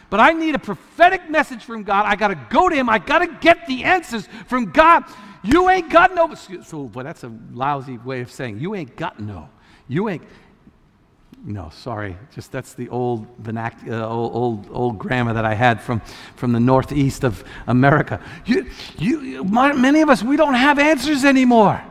But 0.09 0.19
I 0.19 0.31
need 0.31 0.55
a 0.55 0.59
prophetic 0.59 1.29
message 1.29 1.63
from 1.63 1.83
God. 1.83 2.05
I 2.05 2.15
got 2.15 2.29
to 2.29 2.47
go 2.49 2.67
to 2.67 2.75
Him. 2.75 2.89
I 2.89 2.97
got 2.97 3.19
to 3.19 3.27
get 3.27 3.67
the 3.67 3.83
answers 3.83 4.27
from 4.47 4.71
God. 4.71 5.03
You 5.43 5.69
ain't 5.69 5.89
got 5.89 6.13
no. 6.13 6.33
So, 6.35 6.83
but 6.83 7.03
that's 7.03 7.23
a 7.23 7.31
lousy 7.51 7.97
way 7.97 8.21
of 8.21 8.31
saying 8.31 8.59
you 8.59 8.75
ain't 8.75 8.95
got 8.95 9.19
no. 9.19 9.49
You 9.87 10.09
ain't. 10.09 10.23
No, 11.43 11.69
sorry. 11.69 12.17
Just 12.35 12.51
that's 12.51 12.73
the 12.73 12.89
old 12.89 13.41
vernac- 13.41 13.87
uh, 13.89 14.05
old, 14.05 14.35
old, 14.35 14.67
old 14.71 14.99
grammar 14.99 15.33
that 15.33 15.45
I 15.45 15.53
had 15.53 15.81
from, 15.81 16.01
from 16.35 16.51
the 16.51 16.59
northeast 16.59 17.23
of 17.23 17.43
America. 17.67 18.21
You, 18.45 18.69
you, 18.97 19.43
many 19.45 20.01
of 20.01 20.09
us, 20.09 20.21
we 20.21 20.35
don't 20.35 20.55
have 20.55 20.79
answers 20.79 21.23
anymore. 21.23 21.81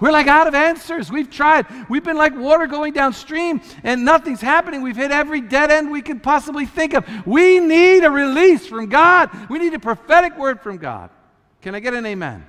We're 0.00 0.10
like 0.10 0.26
out 0.26 0.46
of 0.46 0.54
answers. 0.54 1.10
We've 1.10 1.30
tried. 1.30 1.66
We've 1.88 2.02
been 2.02 2.16
like 2.16 2.34
water 2.34 2.66
going 2.66 2.94
downstream 2.94 3.60
and 3.82 4.04
nothing's 4.04 4.40
happening. 4.40 4.82
We've 4.82 4.96
hit 4.96 5.10
every 5.10 5.40
dead 5.40 5.70
end 5.70 5.90
we 5.90 6.02
could 6.02 6.22
possibly 6.22 6.66
think 6.66 6.94
of. 6.94 7.06
We 7.26 7.60
need 7.60 8.04
a 8.04 8.10
release 8.10 8.66
from 8.66 8.88
God. 8.88 9.30
We 9.48 9.58
need 9.58 9.74
a 9.74 9.78
prophetic 9.78 10.36
word 10.36 10.60
from 10.60 10.78
God. 10.78 11.10
Can 11.62 11.74
I 11.74 11.80
get 11.80 11.94
an 11.94 12.04
amen? 12.06 12.44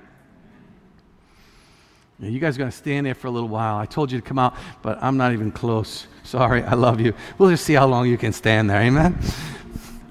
You 2.18 2.38
guys 2.38 2.56
are 2.56 2.58
going 2.58 2.70
to 2.70 2.76
stand 2.76 3.06
there 3.06 3.14
for 3.14 3.26
a 3.26 3.30
little 3.30 3.48
while. 3.48 3.76
I 3.76 3.84
told 3.84 4.10
you 4.10 4.18
to 4.18 4.26
come 4.26 4.38
out, 4.38 4.54
but 4.80 4.98
I'm 5.02 5.18
not 5.18 5.32
even 5.32 5.52
close. 5.52 6.06
Sorry, 6.22 6.62
I 6.62 6.74
love 6.74 7.00
you. 7.00 7.14
We'll 7.38 7.50
just 7.50 7.64
see 7.64 7.74
how 7.74 7.86
long 7.86 8.08
you 8.08 8.16
can 8.16 8.32
stand 8.32 8.70
there. 8.70 8.80
Amen? 8.80 9.18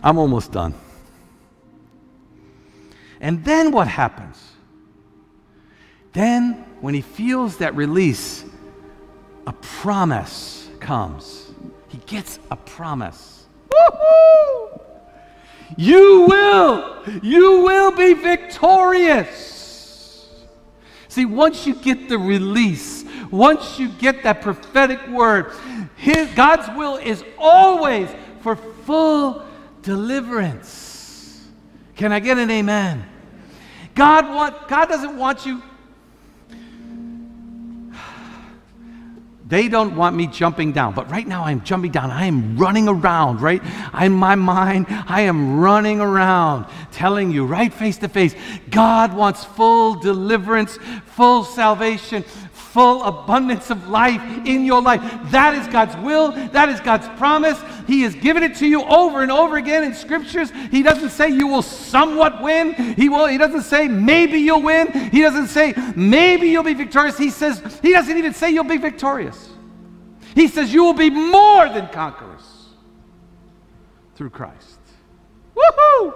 I'm 0.04 0.18
almost 0.18 0.52
done. 0.52 0.76
And 3.20 3.44
then 3.44 3.72
what 3.72 3.88
happens? 3.88 4.42
Then, 6.14 6.64
when 6.80 6.94
he 6.94 7.02
feels 7.02 7.58
that 7.58 7.76
release, 7.76 8.46
a 9.48 9.54
promise 9.54 10.70
comes. 10.80 11.52
He 11.88 11.98
gets 12.06 12.40
a 12.52 12.56
promise. 12.56 13.48
Woo-hoo! 13.72 14.82
You 15.76 16.28
will, 16.30 17.04
you 17.24 17.62
will 17.62 17.92
be 17.92 18.14
victorious. 18.14 19.55
See, 21.16 21.24
once 21.24 21.66
you 21.66 21.76
get 21.76 22.10
the 22.10 22.18
release, 22.18 23.06
once 23.32 23.80
you 23.80 23.88
get 23.88 24.24
that 24.24 24.42
prophetic 24.42 25.08
word, 25.08 25.54
his, 25.96 26.28
God's 26.32 26.68
will 26.78 26.98
is 26.98 27.24
always 27.38 28.10
for 28.42 28.58
full 28.58 29.46
deliverance. 29.82 31.48
Can 31.96 32.12
I 32.12 32.20
get 32.20 32.38
an 32.38 32.52
amen? 32.52 33.06
God, 33.94 34.28
want, 34.36 34.68
God 34.68 34.90
doesn't 34.90 35.18
want 35.18 35.46
you 35.46 35.64
They 39.48 39.68
don't 39.68 39.96
want 39.96 40.16
me 40.16 40.26
jumping 40.26 40.72
down, 40.72 40.96
but 40.96 41.12
right 41.12 41.28
now 41.28 41.44
I'm 41.44 41.64
jumping 41.64 41.92
down. 41.92 42.10
I 42.10 42.26
am 42.26 42.58
running 42.58 42.88
around, 42.88 43.42
right? 43.42 43.62
In 44.02 44.12
my 44.12 44.34
mind, 44.34 44.88
I 44.90 45.22
am 45.22 45.60
running 45.60 46.02
around 46.02 46.66
telling 46.92 47.32
you 47.32 47.46
right 47.46 47.74
face 47.74 47.98
to 47.98 48.08
face 48.08 48.34
God 48.70 49.14
wants 49.14 49.44
full 49.44 49.96
deliverance, 49.96 50.80
full 51.06 51.44
salvation, 51.44 52.24
full 52.76 53.02
abundance 53.04 53.70
of 53.70 53.88
life 53.88 54.22
in 54.46 54.66
your 54.66 54.82
life. 54.82 55.02
That 55.32 55.54
is 55.54 55.66
God's 55.70 55.96
will. 55.96 56.34
That 56.50 56.68
is 56.68 56.82
God's 56.82 57.08
promise. 57.18 57.58
He 57.88 58.02
has 58.02 58.14
given 58.16 58.44
it 58.44 58.56
to 58.58 58.68
you 58.68 58.84
over 58.84 59.24
and 59.24 59.32
over 59.32 59.56
again 59.56 59.86
in 59.86 59.94
scriptures. 59.94 60.52
He 60.72 60.84
doesn't 60.84 61.12
say 61.12 61.30
you 61.30 61.48
will 61.48 61.62
somewhat 61.62 62.44
win. 62.44 62.74
He 62.74 63.08
will 63.08 63.28
he 63.28 63.38
doesn't 63.38 63.62
say 63.62 63.88
maybe 63.88 64.40
you'll 64.40 64.62
win. 64.62 64.92
He 64.92 65.22
doesn't 65.22 65.48
say 65.48 65.74
maybe 65.96 66.50
you'll 66.50 66.64
be 66.64 66.74
victorious. 66.74 67.18
He 67.18 67.30
says 67.30 67.80
he 67.82 67.94
doesn't 67.94 68.18
even 68.18 68.34
say 68.34 68.52
you'll 68.52 68.66
be 68.66 68.76
victorious. 68.76 69.52
He 70.34 70.50
says 70.50 70.74
you 70.74 70.84
will 70.84 70.94
be 70.94 71.10
more 71.10 71.70
than 71.70 71.88
conquerors 71.88 72.44
through 74.16 74.32
Christ. 74.32 74.80
Woohoo! 75.56 76.14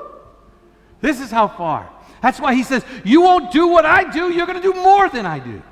This 1.00 1.22
is 1.22 1.32
how 1.32 1.48
far. 1.48 1.90
That's 2.22 2.42
why 2.42 2.54
he 2.54 2.64
says, 2.64 2.84
You 3.06 3.22
won't 3.22 3.50
do 3.54 3.68
what 3.68 3.86
I 3.86 4.12
do, 4.12 4.34
you're 4.34 4.46
going 4.46 4.62
to 4.62 4.74
do 4.74 4.74
more 4.74 5.08
than 5.08 5.26
I 5.26 5.40
do. 5.40 5.64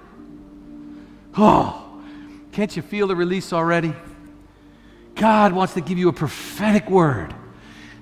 Oh, 1.38 2.02
can't 2.52 2.76
you 2.76 2.82
feel 2.82 3.08
the 3.08 3.16
release 3.16 3.54
already? 3.54 3.94
God 5.16 5.54
wants 5.54 5.74
to 5.74 5.82
give 5.82 5.98
you 5.98 6.10
a 6.10 6.14
prophetic 6.14 6.90
word 6.90 7.34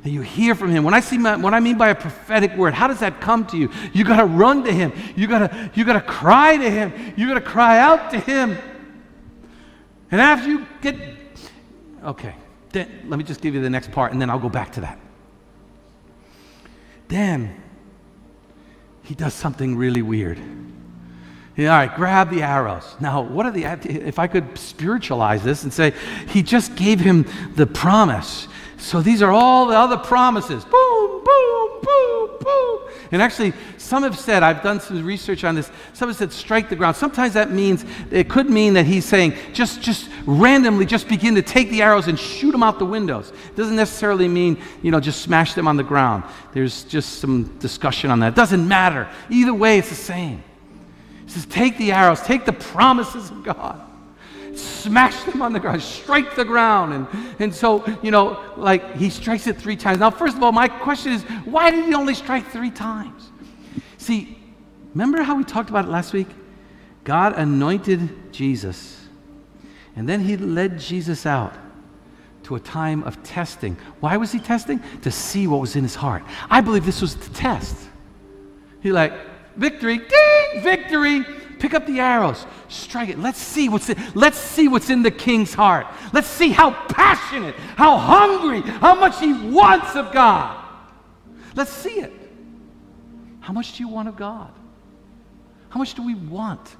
that 0.03 0.09
you 0.09 0.21
hear 0.21 0.53
from 0.53 0.69
him. 0.69 0.83
When 0.83 0.93
I 0.93 0.99
see 0.99 1.17
my, 1.17 1.35
what 1.35 1.53
I 1.53 1.59
mean 1.59 1.77
by 1.77 1.89
a 1.89 1.95
prophetic 1.95 2.55
word, 2.55 2.73
how 2.73 2.87
does 2.87 2.99
that 2.99 3.19
come 3.19 3.45
to 3.47 3.57
you? 3.57 3.71
You 3.91 4.03
got 4.03 4.17
to 4.17 4.25
run 4.25 4.63
to 4.63 4.71
him. 4.71 4.93
You 5.15 5.27
got 5.27 5.51
to 5.51 5.71
you 5.73 5.83
got 5.83 5.93
to 5.93 6.01
cry 6.01 6.57
to 6.57 6.69
him. 6.69 7.13
You 7.17 7.27
got 7.27 7.33
to 7.33 7.41
cry 7.41 7.79
out 7.79 8.11
to 8.11 8.19
him. 8.19 8.57
And 10.11 10.21
after 10.21 10.47
you 10.47 10.67
get 10.81 10.95
okay, 12.03 12.35
then 12.69 13.05
let 13.07 13.17
me 13.17 13.23
just 13.23 13.41
give 13.41 13.55
you 13.55 13.61
the 13.61 13.69
next 13.69 13.91
part 13.91 14.11
and 14.11 14.21
then 14.21 14.29
I'll 14.29 14.39
go 14.39 14.49
back 14.49 14.73
to 14.73 14.81
that. 14.81 14.99
Then 17.07 17.61
he 19.03 19.15
does 19.15 19.33
something 19.33 19.75
really 19.75 20.01
weird. 20.01 20.39
All 21.57 21.65
right, 21.65 21.95
grab 21.95 22.29
the 22.29 22.43
arrows. 22.43 22.95
Now, 22.99 23.21
what 23.21 23.45
are 23.45 23.51
the, 23.51 23.63
if 23.63 24.19
I 24.19 24.27
could 24.27 24.57
spiritualize 24.57 25.41
this 25.41 25.63
and 25.63 25.71
say, 25.71 25.93
he 26.27 26.43
just 26.43 26.75
gave 26.75 26.99
him 26.99 27.25
the 27.55 27.65
promise. 27.65 28.49
So 28.77 29.01
these 29.01 29.21
are 29.21 29.31
all 29.31 29.67
the 29.67 29.77
other 29.77 29.95
promises. 29.95 30.65
Boom, 30.65 31.23
boom, 31.23 31.81
boom, 31.81 32.29
boom. 32.41 32.79
And 33.13 33.21
actually, 33.21 33.53
some 33.77 34.03
have 34.03 34.19
said, 34.19 34.43
I've 34.43 34.63
done 34.63 34.81
some 34.81 35.05
research 35.05 35.45
on 35.45 35.55
this, 35.55 35.71
some 35.93 36.09
have 36.09 36.17
said 36.17 36.33
strike 36.33 36.67
the 36.67 36.75
ground. 36.75 36.97
Sometimes 36.97 37.33
that 37.33 37.51
means, 37.51 37.85
it 38.11 38.29
could 38.29 38.49
mean 38.49 38.73
that 38.73 38.85
he's 38.85 39.05
saying, 39.05 39.33
just, 39.53 39.81
just 39.81 40.09
randomly, 40.25 40.85
just 40.85 41.07
begin 41.07 41.35
to 41.35 41.41
take 41.41 41.69
the 41.69 41.81
arrows 41.81 42.09
and 42.09 42.19
shoot 42.19 42.51
them 42.51 42.63
out 42.63 42.79
the 42.79 42.85
windows. 42.85 43.29
It 43.29 43.55
doesn't 43.55 43.77
necessarily 43.77 44.27
mean, 44.27 44.61
you 44.81 44.91
know, 44.91 44.99
just 44.99 45.21
smash 45.21 45.53
them 45.53 45.69
on 45.69 45.77
the 45.77 45.83
ground. 45.83 46.25
There's 46.53 46.83
just 46.83 47.19
some 47.19 47.57
discussion 47.59 48.11
on 48.11 48.19
that. 48.19 48.33
It 48.33 48.35
doesn't 48.35 48.67
matter. 48.67 49.07
Either 49.29 49.53
way, 49.53 49.77
it's 49.79 49.89
the 49.89 49.95
same. 49.95 50.43
Says, 51.35 51.45
Take 51.47 51.77
the 51.77 51.91
arrows, 51.91 52.21
take 52.21 52.45
the 52.45 52.53
promises 52.53 53.29
of 53.29 53.43
God, 53.43 53.81
smash 54.55 55.21
them 55.25 55.41
on 55.41 55.51
the 55.51 55.59
ground, 55.59 55.81
strike 55.81 56.33
the 56.33 56.45
ground. 56.45 56.93
And, 56.93 57.35
and 57.39 57.53
so, 57.53 57.85
you 58.01 58.09
know, 58.09 58.41
like 58.55 58.95
he 58.95 59.09
strikes 59.09 59.45
it 59.45 59.57
three 59.57 59.75
times. 59.75 59.99
Now, 59.99 60.11
first 60.11 60.37
of 60.37 60.43
all, 60.43 60.53
my 60.53 60.69
question 60.69 61.11
is, 61.11 61.23
why 61.43 61.71
did 61.71 61.83
he 61.83 61.93
only 61.93 62.13
strike 62.13 62.47
three 62.47 62.71
times? 62.71 63.29
See, 63.97 64.37
remember 64.93 65.23
how 65.23 65.35
we 65.35 65.43
talked 65.43 65.69
about 65.69 65.83
it 65.83 65.91
last 65.91 66.13
week? 66.13 66.29
God 67.03 67.33
anointed 67.37 68.31
Jesus, 68.31 69.05
and 69.97 70.07
then 70.07 70.21
he 70.21 70.37
led 70.37 70.79
Jesus 70.79 71.25
out 71.25 71.53
to 72.43 72.55
a 72.55 72.61
time 72.61 73.03
of 73.03 73.21
testing. 73.23 73.75
Why 73.99 74.15
was 74.15 74.31
he 74.31 74.39
testing? 74.39 74.81
To 75.01 75.11
see 75.11 75.47
what 75.47 75.59
was 75.59 75.75
in 75.75 75.83
his 75.83 75.95
heart. 75.95 76.23
I 76.49 76.61
believe 76.61 76.85
this 76.85 77.01
was 77.01 77.15
the 77.17 77.33
test. 77.33 77.75
He 78.79 78.93
like, 78.93 79.11
victory, 79.55 79.97
ding, 79.97 80.61
victory. 80.61 80.74
Pick 81.59 81.73
up 81.73 81.85
the 81.85 81.99
arrows, 81.99 82.45
strike 82.67 83.09
it. 83.09 83.17
Let's 83.17 83.39
see 83.39 83.69
what's 83.69 83.89
in, 83.89 83.97
let's 84.13 84.37
see 84.37 84.67
what's 84.67 84.89
in 84.89 85.03
the 85.03 85.11
king's 85.11 85.53
heart. 85.53 85.87
Let's 86.13 86.27
see 86.27 86.49
how 86.49 86.71
passionate, 86.87 87.55
how 87.75 87.97
hungry, 87.97 88.61
how 88.61 88.95
much 88.95 89.19
he 89.19 89.33
wants 89.33 89.95
of 89.95 90.11
God. 90.11 90.63
Let's 91.55 91.71
see 91.71 92.01
it. 92.01 92.13
How 93.39 93.53
much 93.53 93.77
do 93.77 93.83
you 93.83 93.87
want 93.87 94.09
of 94.09 94.15
God? 94.15 94.51
How 95.69 95.79
much 95.79 95.93
do 95.93 96.03
we 96.03 96.15
want? 96.15 96.75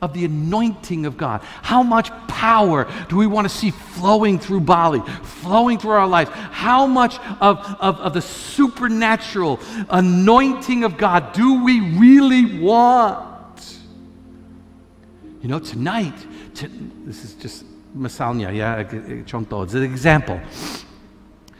of 0.00 0.12
the 0.12 0.24
anointing 0.24 1.06
of 1.06 1.16
God. 1.16 1.42
How 1.62 1.84
much 1.84 2.10
power 2.26 2.90
do 3.08 3.16
we 3.16 3.28
want 3.28 3.48
to 3.48 3.54
see 3.54 3.70
flowing 3.70 4.40
through 4.40 4.62
Bali, 4.62 5.00
flowing 5.22 5.78
through 5.78 5.92
our 5.92 6.08
lives? 6.08 6.28
How 6.32 6.88
much 6.88 7.20
of, 7.40 7.58
of, 7.78 8.00
of 8.00 8.12
the 8.12 8.20
supernatural 8.20 9.60
anointing 9.88 10.82
of 10.82 10.98
God 10.98 11.32
do 11.32 11.62
we 11.62 11.80
really 11.96 12.58
want? 12.58 13.31
You 15.42 15.48
know, 15.48 15.58
tonight, 15.58 16.14
to, 16.54 16.68
this 17.04 17.24
is 17.24 17.34
just 17.34 17.64
misalnya, 17.96 18.54
yeah, 18.54 18.84
contoh, 19.24 19.64
it's 19.64 19.74
an 19.74 19.82
example. 19.82 20.40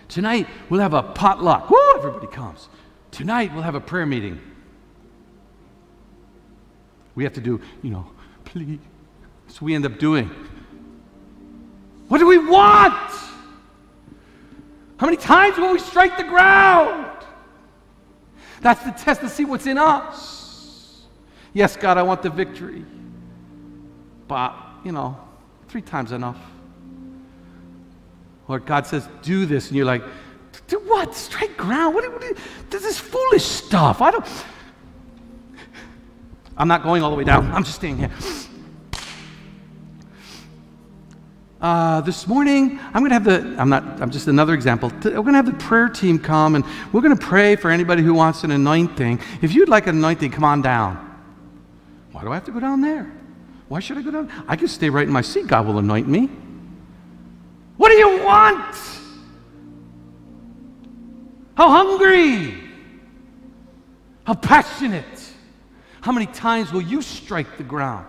Tonight, 0.09 0.47
we'll 0.71 0.81
have 0.81 0.95
a 0.95 1.03
potluck. 1.03 1.68
Woo, 1.68 1.77
everybody 1.97 2.29
comes. 2.29 2.68
Tonight, 3.11 3.53
we'll 3.53 3.64
have 3.64 3.75
a 3.75 3.81
prayer 3.81 4.07
meeting. 4.07 4.40
We 7.16 7.25
have 7.25 7.33
to 7.33 7.40
do, 7.40 7.61
you 7.83 7.90
know, 7.90 8.07
please. 8.45 8.79
So 9.49 9.66
we 9.66 9.75
end 9.75 9.85
up 9.85 9.99
doing. 9.99 10.31
What 12.07 12.18
do 12.18 12.27
we 12.27 12.38
want? 12.38 13.11
How 14.97 15.07
many 15.07 15.16
times 15.16 15.59
will 15.59 15.73
we 15.73 15.81
strike 15.81 16.16
the 16.16 16.25
ground? 16.25 17.16
That's 18.61 18.83
the 18.85 18.92
test 18.92 19.23
to 19.23 19.29
see 19.29 19.45
what's 19.45 19.66
in 19.66 19.77
us. 19.77 21.03
Yes, 21.53 21.77
God, 21.77 21.99
I 21.99 22.03
want 22.03 22.23
the 22.23 22.31
victory. 22.31 22.85
But, 24.28 24.54
you 24.85 24.92
know, 24.92 25.16
three 25.68 25.82
times 25.82 26.12
enough. 26.12 26.38
Or 28.48 28.58
God 28.58 28.87
says, 28.87 29.08
do 29.22 29.46
this, 29.46 29.68
and 29.68 29.76
you're 29.76 29.87
like, 29.87 30.02
do 30.66 30.78
what? 30.80 31.14
Straight 31.14 31.56
ground? 31.56 31.94
What, 31.94 32.11
what, 32.12 32.37
this 32.70 32.85
is 32.85 32.98
foolish 32.98 33.44
stuff. 33.44 34.02
I 34.02 34.11
don't. 34.11 34.26
I'm 36.56 36.68
not 36.68 36.82
going 36.82 37.02
all 37.02 37.11
the 37.11 37.16
way 37.16 37.24
down. 37.24 37.50
I'm 37.52 37.64
just 37.64 37.76
staying 37.76 37.98
here. 37.98 38.11
Uh, 41.62 42.00
this 42.00 42.26
morning, 42.26 42.80
I'm 42.92 43.06
going 43.06 43.11
to 43.11 43.14
have 43.14 43.24
the, 43.24 43.54
I'm 43.56 43.68
not, 43.68 43.85
I'm 44.02 44.11
just 44.11 44.26
another 44.26 44.52
example. 44.52 44.90
We're 45.04 45.12
going 45.12 45.26
to 45.26 45.32
have 45.35 45.46
the 45.46 45.64
prayer 45.64 45.88
team 45.88 46.18
come 46.18 46.56
and 46.56 46.64
we're 46.92 47.02
going 47.02 47.16
to 47.16 47.24
pray 47.24 47.54
for 47.54 47.70
anybody 47.70 48.02
who 48.02 48.14
wants 48.14 48.42
an 48.42 48.50
anointing. 48.50 49.20
If 49.42 49.54
you'd 49.54 49.68
like 49.68 49.87
an 49.87 49.96
anointing, 49.96 50.32
come 50.32 50.42
on 50.42 50.61
down. 50.61 50.96
Why 52.11 52.22
do 52.22 52.32
I 52.32 52.35
have 52.35 52.44
to 52.46 52.50
go 52.50 52.58
down 52.58 52.80
there? 52.80 53.12
Why 53.72 53.80
should 53.80 53.96
I 53.96 54.02
go 54.02 54.11
down? 54.11 54.30
I 54.46 54.56
can 54.56 54.68
stay 54.68 54.90
right 54.90 55.06
in 55.06 55.12
my 55.12 55.22
seat. 55.22 55.46
God 55.46 55.66
will 55.66 55.78
anoint 55.78 56.06
me. 56.06 56.28
What 57.78 57.88
do 57.88 57.94
you 57.94 58.22
want? 58.22 58.76
How 61.54 61.70
hungry? 61.70 62.54
How 64.24 64.35
passionate? 64.35 65.32
How 66.02 66.12
many 66.12 66.26
times 66.26 66.70
will 66.70 66.82
you 66.82 67.00
strike 67.00 67.56
the 67.56 67.62
ground? 67.62 68.04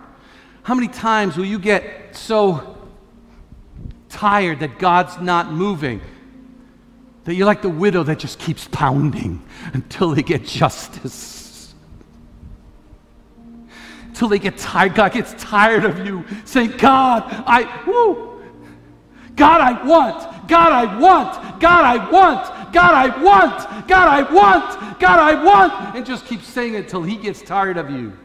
How 0.64 0.74
many 0.74 0.88
times 0.88 1.38
will 1.38 1.46
you 1.46 1.58
get 1.58 2.14
so 2.14 2.76
tired 4.10 4.60
that 4.60 4.78
God's 4.78 5.18
not 5.18 5.50
moving. 5.50 6.02
That 7.24 7.36
you're 7.36 7.46
like 7.46 7.62
the 7.62 7.70
widow 7.70 8.02
that 8.02 8.18
just 8.18 8.38
keeps 8.38 8.68
pounding 8.70 9.42
until 9.72 10.10
they 10.10 10.22
get 10.22 10.44
justice. 10.44 11.43
Until 14.14 14.28
they 14.28 14.38
get 14.38 14.56
tired. 14.56 14.94
God 14.94 15.10
gets 15.10 15.34
tired 15.42 15.84
of 15.84 16.06
you 16.06 16.24
saying, 16.44 16.74
God, 16.78 17.24
I, 17.28 17.82
woo, 17.84 18.40
God, 19.34 19.60
I 19.60 19.84
want, 19.84 20.46
God, 20.46 20.70
I 20.70 21.00
want, 21.00 21.60
God, 21.60 21.84
I 21.84 22.10
want, 22.12 22.72
God, 22.72 22.94
I 22.94 23.20
want, 23.20 23.88
God, 23.88 24.06
I 24.06 24.32
want, 24.32 25.00
God, 25.00 25.18
I 25.18 25.42
want, 25.42 25.96
and 25.96 26.06
just 26.06 26.26
keep 26.26 26.42
saying 26.42 26.74
it 26.74 26.88
till 26.88 27.02
He 27.02 27.16
gets 27.16 27.42
tired 27.42 27.76
of 27.76 27.90
you. 27.90 28.16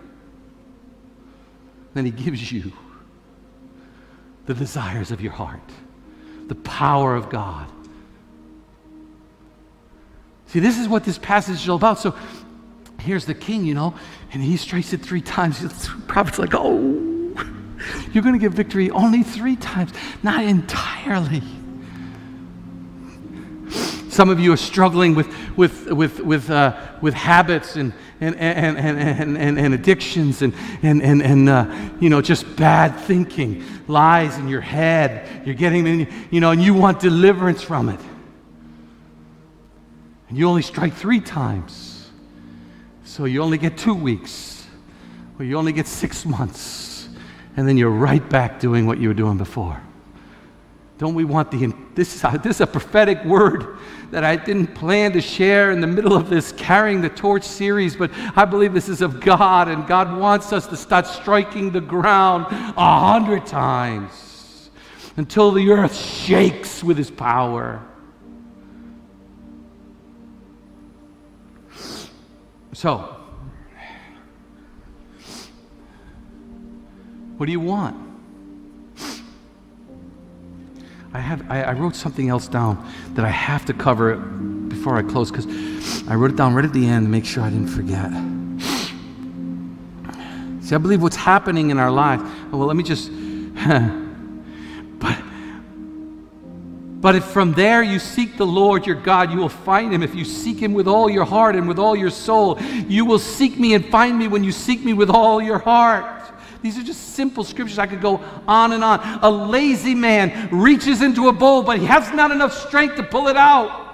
Then 1.95 2.05
He 2.05 2.11
gives 2.11 2.51
you 2.51 2.71
the 4.45 4.53
desires 4.53 5.09
of 5.09 5.21
your 5.21 5.31
heart, 5.31 5.71
the 6.49 6.55
power 6.55 7.15
of 7.15 7.31
God. 7.31 7.67
See, 10.45 10.59
this 10.59 10.77
is 10.77 10.87
what 10.87 11.03
this 11.03 11.17
passage 11.17 11.63
is 11.63 11.67
all 11.67 11.77
about. 11.77 11.97
So 11.97 12.15
here's 12.99 13.25
the 13.25 13.33
king, 13.33 13.65
you 13.65 13.73
know, 13.73 13.95
and 14.31 14.41
he 14.41 14.57
strikes 14.57 14.93
it 14.93 15.01
three 15.01 15.21
times. 15.21 15.59
The 15.89 16.03
prophet's 16.07 16.39
like, 16.39 16.53
oh, 16.53 17.09
you're 18.11 18.23
going 18.23 18.33
to 18.33 18.39
get 18.39 18.51
victory 18.51 18.89
only 18.91 19.23
three 19.23 19.55
times, 19.55 19.91
not 20.23 20.43
entirely. 20.43 21.43
Some 24.09 24.29
of 24.29 24.39
you 24.39 24.51
are 24.51 24.57
struggling 24.57 25.15
with, 25.15 25.27
with, 25.55 25.91
with, 25.91 26.19
with, 26.19 26.49
uh, 26.49 26.75
with 27.01 27.13
habits 27.13 27.75
and, 27.75 27.93
and, 28.19 28.35
and, 28.35 28.77
and, 28.77 29.37
and, 29.37 29.59
and, 29.59 29.73
addictions 29.73 30.41
and, 30.41 30.53
and, 30.81 31.01
and, 31.01 31.21
and 31.21 31.47
uh, 31.47 31.89
you 32.01 32.09
know, 32.09 32.21
just 32.21 32.55
bad 32.57 32.99
thinking, 32.99 33.63
lies 33.87 34.37
in 34.37 34.47
your 34.47 34.61
head. 34.61 35.45
You're 35.45 35.55
getting, 35.55 36.07
you 36.31 36.41
know, 36.41 36.51
and 36.51 36.61
you 36.61 36.73
want 36.73 36.99
deliverance 36.99 37.61
from 37.61 37.89
it. 37.89 37.99
And 40.27 40.37
you 40.37 40.47
only 40.47 40.63
strike 40.63 40.95
three 40.95 41.21
times. 41.21 41.98
So 43.09 43.25
you 43.25 43.41
only 43.41 43.57
get 43.57 43.75
two 43.75 43.95
weeks, 43.95 44.67
or 45.39 45.43
you 45.43 45.57
only 45.57 45.71
get 45.71 45.87
six 45.87 46.27
months, 46.27 47.09
and 47.57 47.67
then 47.67 47.75
you're 47.75 47.89
right 47.89 48.29
back 48.29 48.59
doing 48.59 48.85
what 48.85 48.99
you 48.99 49.07
were 49.07 49.15
doing 49.15 49.35
before. 49.35 49.81
Don't 50.99 51.15
we 51.15 51.23
want 51.23 51.49
the, 51.49 51.73
this 51.95 52.15
is, 52.15 52.23
a, 52.23 52.39
this 52.43 52.57
is 52.57 52.61
a 52.61 52.67
prophetic 52.67 53.25
word 53.25 53.79
that 54.11 54.23
I 54.23 54.35
didn't 54.35 54.75
plan 54.75 55.11
to 55.13 55.21
share 55.21 55.71
in 55.71 55.81
the 55.81 55.87
middle 55.87 56.13
of 56.13 56.29
this 56.29 56.51
Carrying 56.51 57.01
the 57.01 57.09
Torch 57.09 57.43
series, 57.43 57.95
but 57.95 58.11
I 58.35 58.45
believe 58.45 58.75
this 58.75 58.87
is 58.87 59.01
of 59.01 59.21
God, 59.21 59.69
and 59.69 59.87
God 59.87 60.15
wants 60.15 60.53
us 60.53 60.67
to 60.67 60.77
start 60.77 61.07
striking 61.07 61.71
the 61.71 61.81
ground 61.81 62.45
a 62.51 62.99
hundred 62.99 63.47
times 63.47 64.69
until 65.17 65.51
the 65.51 65.71
earth 65.71 65.97
shakes 65.97 66.83
with 66.83 66.97
His 66.97 67.09
power. 67.09 67.83
So, 72.79 72.99
what 77.35 77.45
do 77.45 77.51
you 77.51 77.59
want? 77.59 77.97
I, 81.13 81.19
have, 81.19 81.51
I, 81.51 81.63
I, 81.63 81.73
wrote 81.73 81.93
something 81.93 82.29
else 82.29 82.47
down 82.47 82.89
that 83.15 83.25
I 83.25 83.31
have 83.31 83.65
to 83.65 83.73
cover 83.73 84.15
before 84.15 84.95
I 84.95 85.01
close 85.01 85.29
because 85.29 86.07
I 86.07 86.15
wrote 86.15 86.31
it 86.31 86.37
down 86.37 86.53
right 86.53 86.63
at 86.63 86.71
the 86.71 86.87
end 86.87 87.07
to 87.07 87.09
make 87.09 87.25
sure 87.25 87.43
I 87.43 87.49
didn't 87.49 87.67
forget. 87.67 88.09
See, 90.63 90.73
I 90.73 90.77
believe 90.77 91.01
what's 91.01 91.17
happening 91.17 91.71
in 91.71 91.79
our 91.79 91.91
life. 91.91 92.21
Oh, 92.53 92.59
well, 92.59 92.67
let 92.67 92.77
me 92.77 92.83
just. 92.83 93.11
but, 97.01 97.15
if 97.15 97.23
from 97.23 97.53
there 97.53 97.81
you 97.81 97.97
seek 97.97 98.35
the 98.35 98.45
Lord 98.45 98.85
your 98.85 98.95
God, 98.95 99.31
you 99.31 99.37
will 99.37 99.47
find 99.47 99.93
him. 99.93 100.03
If 100.03 100.13
you 100.13 100.25
seek 100.25 100.59
him 100.59 100.73
with 100.73 100.87
all 100.87 101.09
your 101.09 101.23
heart 101.23 101.55
and 101.55 101.67
with 101.67 101.79
all 101.79 101.95
your 101.95 102.09
soul, 102.09 102.59
you 102.61 103.05
will 103.05 103.19
seek 103.19 103.57
me 103.57 103.73
and 103.73 103.85
find 103.85 104.19
me 104.19 104.27
when 104.27 104.43
you 104.43 104.51
seek 104.51 104.83
me 104.83 104.93
with 104.93 105.09
all 105.09 105.41
your 105.41 105.59
heart. 105.59 106.19
These 106.61 106.77
are 106.77 106.83
just 106.83 107.15
simple 107.15 107.45
scriptures. 107.45 107.79
I 107.79 107.87
could 107.87 108.01
go 108.01 108.21
on 108.47 108.73
and 108.73 108.83
on. 108.83 108.99
A 109.21 109.29
lazy 109.29 109.95
man 109.95 110.49
reaches 110.51 111.01
into 111.01 111.29
a 111.29 111.31
bowl, 111.31 111.63
but 111.63 111.79
he 111.79 111.85
has 111.85 112.11
not 112.11 112.31
enough 112.31 112.53
strength 112.53 112.97
to 112.97 113.03
pull 113.03 113.29
it 113.29 113.37
out. 113.37 113.87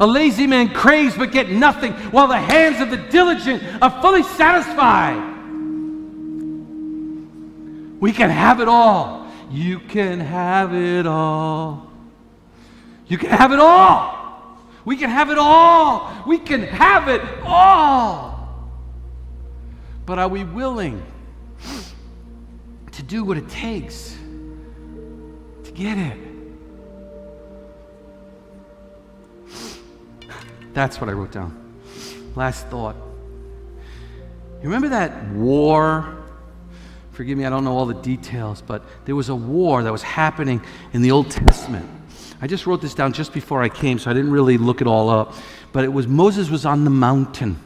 A 0.00 0.06
lazy 0.06 0.46
man 0.46 0.72
craves 0.72 1.16
but 1.16 1.32
get 1.32 1.50
nothing, 1.50 1.92
while 2.12 2.28
the 2.28 2.38
hands 2.38 2.80
of 2.80 2.90
the 2.90 2.96
diligent 2.96 3.62
are 3.82 4.00
fully 4.00 4.22
satisfied. 4.22 5.36
We 8.00 8.12
can 8.12 8.30
have 8.30 8.60
it 8.60 8.68
all. 8.68 9.27
You 9.50 9.80
can 9.80 10.20
have 10.20 10.74
it 10.74 11.06
all. 11.06 11.90
You 13.06 13.18
can 13.18 13.30
have 13.30 13.52
it 13.52 13.58
all. 13.58 14.16
We 14.84 14.96
can 14.96 15.10
have 15.10 15.30
it 15.30 15.38
all. 15.38 16.24
We 16.26 16.38
can 16.38 16.62
have 16.62 17.08
it 17.08 17.22
all. 17.44 18.70
But 20.06 20.18
are 20.18 20.28
we 20.28 20.44
willing 20.44 21.02
to 22.92 23.02
do 23.02 23.24
what 23.24 23.36
it 23.36 23.48
takes 23.48 24.16
to 25.64 25.72
get 25.72 25.98
it? 25.98 26.18
That's 30.74 31.00
what 31.00 31.10
I 31.10 31.12
wrote 31.12 31.32
down. 31.32 31.56
Last 32.34 32.66
thought. 32.68 32.96
You 34.62 34.64
remember 34.64 34.88
that 34.90 35.28
war? 35.32 36.17
Forgive 37.18 37.36
me, 37.36 37.44
I 37.44 37.50
don't 37.50 37.64
know 37.64 37.76
all 37.76 37.84
the 37.84 37.94
details, 37.94 38.62
but 38.62 38.84
there 39.04 39.16
was 39.16 39.28
a 39.28 39.34
war 39.34 39.82
that 39.82 39.90
was 39.90 40.04
happening 40.04 40.62
in 40.92 41.02
the 41.02 41.10
Old 41.10 41.32
Testament. 41.32 41.90
I 42.40 42.46
just 42.46 42.64
wrote 42.64 42.80
this 42.80 42.94
down 42.94 43.12
just 43.12 43.32
before 43.32 43.60
I 43.60 43.68
came, 43.68 43.98
so 43.98 44.08
I 44.08 44.14
didn't 44.14 44.30
really 44.30 44.56
look 44.56 44.80
it 44.80 44.86
all 44.86 45.10
up. 45.10 45.34
But 45.72 45.82
it 45.82 45.92
was 45.92 46.06
Moses 46.06 46.48
was 46.48 46.64
on 46.64 46.84
the 46.84 46.90
mountain. 46.90 47.58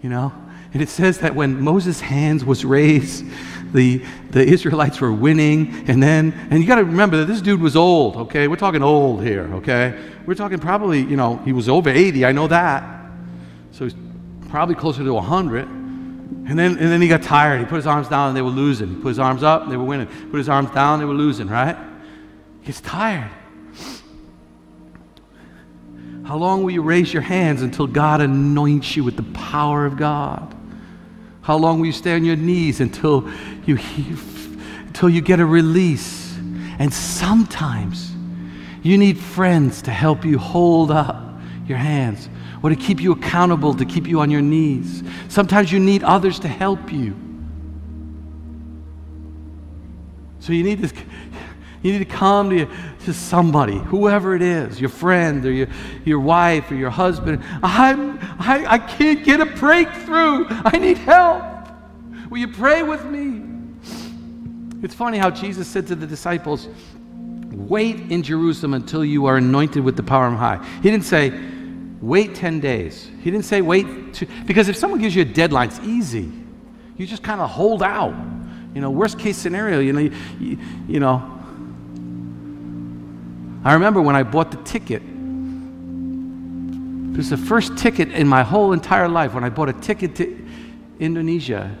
You 0.00 0.08
know? 0.08 0.32
And 0.72 0.80
it 0.80 0.88
says 0.88 1.18
that 1.18 1.34
when 1.34 1.60
Moses' 1.60 2.00
hands 2.00 2.46
was 2.46 2.64
raised, 2.64 3.26
the, 3.74 4.02
the 4.30 4.42
Israelites 4.42 5.02
were 5.02 5.12
winning. 5.12 5.84
And 5.86 6.02
then, 6.02 6.32
and 6.50 6.62
you 6.62 6.66
got 6.66 6.76
to 6.76 6.84
remember 6.84 7.18
that 7.18 7.26
this 7.26 7.42
dude 7.42 7.60
was 7.60 7.76
old, 7.76 8.16
okay? 8.16 8.48
We're 8.48 8.56
talking 8.56 8.82
old 8.82 9.22
here, 9.22 9.52
okay? 9.56 10.02
We're 10.24 10.32
talking 10.32 10.58
probably, 10.58 11.00
you 11.00 11.16
know, 11.18 11.36
he 11.44 11.52
was 11.52 11.68
over 11.68 11.90
80, 11.90 12.24
I 12.24 12.32
know 12.32 12.46
that. 12.46 13.02
So 13.72 13.84
he's 13.84 13.96
probably 14.48 14.76
closer 14.76 15.04
to 15.04 15.12
100. 15.12 15.77
And 16.30 16.58
then, 16.58 16.72
and 16.72 16.90
then 16.90 17.00
he 17.00 17.08
got 17.08 17.22
tired. 17.22 17.60
He 17.60 17.66
put 17.66 17.76
his 17.76 17.86
arms 17.86 18.08
down 18.08 18.28
and 18.28 18.36
they 18.36 18.42
were 18.42 18.50
losing. 18.50 18.88
He 18.88 18.94
put 18.96 19.08
his 19.08 19.18
arms 19.18 19.42
up, 19.42 19.68
they 19.68 19.76
were 19.76 19.84
winning. 19.84 20.06
Put 20.30 20.38
his 20.38 20.48
arms 20.48 20.70
down, 20.70 20.98
they 20.98 21.04
were 21.04 21.14
losing, 21.14 21.48
right? 21.48 21.76
He 22.60 22.66
gets 22.66 22.80
tired. 22.80 23.30
How 26.24 26.36
long 26.36 26.62
will 26.62 26.70
you 26.70 26.82
raise 26.82 27.12
your 27.12 27.22
hands 27.22 27.62
until 27.62 27.86
God 27.86 28.20
anoints 28.20 28.94
you 28.94 29.04
with 29.04 29.16
the 29.16 29.22
power 29.34 29.86
of 29.86 29.96
God? 29.96 30.54
How 31.40 31.56
long 31.56 31.80
will 31.80 31.86
you 31.86 31.92
stay 31.92 32.14
on 32.14 32.24
your 32.24 32.36
knees 32.36 32.80
until 32.80 33.26
you, 33.64 33.78
until 34.86 35.08
you 35.08 35.22
get 35.22 35.40
a 35.40 35.46
release? 35.46 36.36
And 36.78 36.92
sometimes 36.92 38.12
you 38.82 38.98
need 38.98 39.18
friends 39.18 39.80
to 39.82 39.90
help 39.90 40.26
you 40.26 40.38
hold 40.38 40.90
up 40.90 41.40
your 41.66 41.78
hands 41.78 42.28
or 42.62 42.70
to 42.70 42.76
keep 42.76 43.00
you 43.00 43.12
accountable, 43.12 43.74
to 43.74 43.84
keep 43.84 44.06
you 44.06 44.20
on 44.20 44.30
your 44.30 44.40
knees. 44.40 45.02
Sometimes 45.28 45.70
you 45.70 45.78
need 45.78 46.02
others 46.02 46.38
to 46.40 46.48
help 46.48 46.92
you. 46.92 47.16
So 50.40 50.52
you 50.52 50.62
need 50.62 50.82
to, 50.82 50.94
you 51.82 51.92
need 51.92 51.98
to 51.98 52.04
come 52.04 52.50
to, 52.50 52.66
to 53.04 53.12
somebody, 53.12 53.78
whoever 53.78 54.34
it 54.34 54.42
is, 54.42 54.80
your 54.80 54.90
friend 54.90 55.44
or 55.44 55.52
your, 55.52 55.68
your 56.04 56.20
wife 56.20 56.70
or 56.70 56.74
your 56.74 56.90
husband, 56.90 57.42
I'm, 57.62 58.18
I, 58.40 58.64
I 58.66 58.78
can't 58.78 59.24
get 59.24 59.40
a 59.40 59.46
breakthrough. 59.46 60.46
I 60.48 60.78
need 60.78 60.98
help. 60.98 61.44
Will 62.30 62.38
you 62.38 62.48
pray 62.48 62.82
with 62.82 63.04
me? 63.04 63.42
It's 64.82 64.94
funny 64.94 65.18
how 65.18 65.30
Jesus 65.30 65.66
said 65.66 65.86
to 65.88 65.94
the 65.94 66.06
disciples, 66.06 66.68
Wait 67.50 68.12
in 68.12 68.22
Jerusalem 68.22 68.74
until 68.74 69.04
you 69.04 69.26
are 69.26 69.36
anointed 69.36 69.82
with 69.82 69.96
the 69.96 70.02
power 70.02 70.26
of 70.26 70.34
high. 70.34 70.64
He 70.82 70.90
didn't 70.90 71.04
say, 71.04 71.30
Wait 72.00 72.34
10 72.34 72.60
days. 72.60 73.10
He 73.22 73.30
didn't 73.30 73.44
say, 73.44 73.60
Wait, 73.60 74.14
to, 74.14 74.26
because 74.46 74.68
if 74.68 74.76
someone 74.76 75.00
gives 75.00 75.14
you 75.16 75.22
a 75.22 75.24
deadline, 75.24 75.68
it's 75.68 75.80
easy. 75.80 76.32
You 76.96 77.06
just 77.06 77.22
kind 77.22 77.40
of 77.40 77.50
hold 77.50 77.82
out. 77.82 78.14
You 78.74 78.80
know, 78.80 78.90
worst 78.90 79.18
case 79.18 79.36
scenario, 79.36 79.80
you 79.80 79.92
know, 79.92 80.00
you, 80.00 80.16
you, 80.38 80.58
you 80.86 81.00
know. 81.00 81.34
I 83.64 83.74
remember 83.74 84.00
when 84.00 84.14
I 84.14 84.22
bought 84.22 84.50
the 84.50 84.58
ticket. 84.58 85.02
It 87.12 87.16
was 87.16 87.30
the 87.30 87.36
first 87.36 87.76
ticket 87.76 88.12
in 88.12 88.28
my 88.28 88.42
whole 88.44 88.72
entire 88.72 89.08
life 89.08 89.34
when 89.34 89.42
I 89.42 89.48
bought 89.48 89.68
a 89.68 89.72
ticket 89.72 90.14
to 90.16 90.46
Indonesia. 91.00 91.76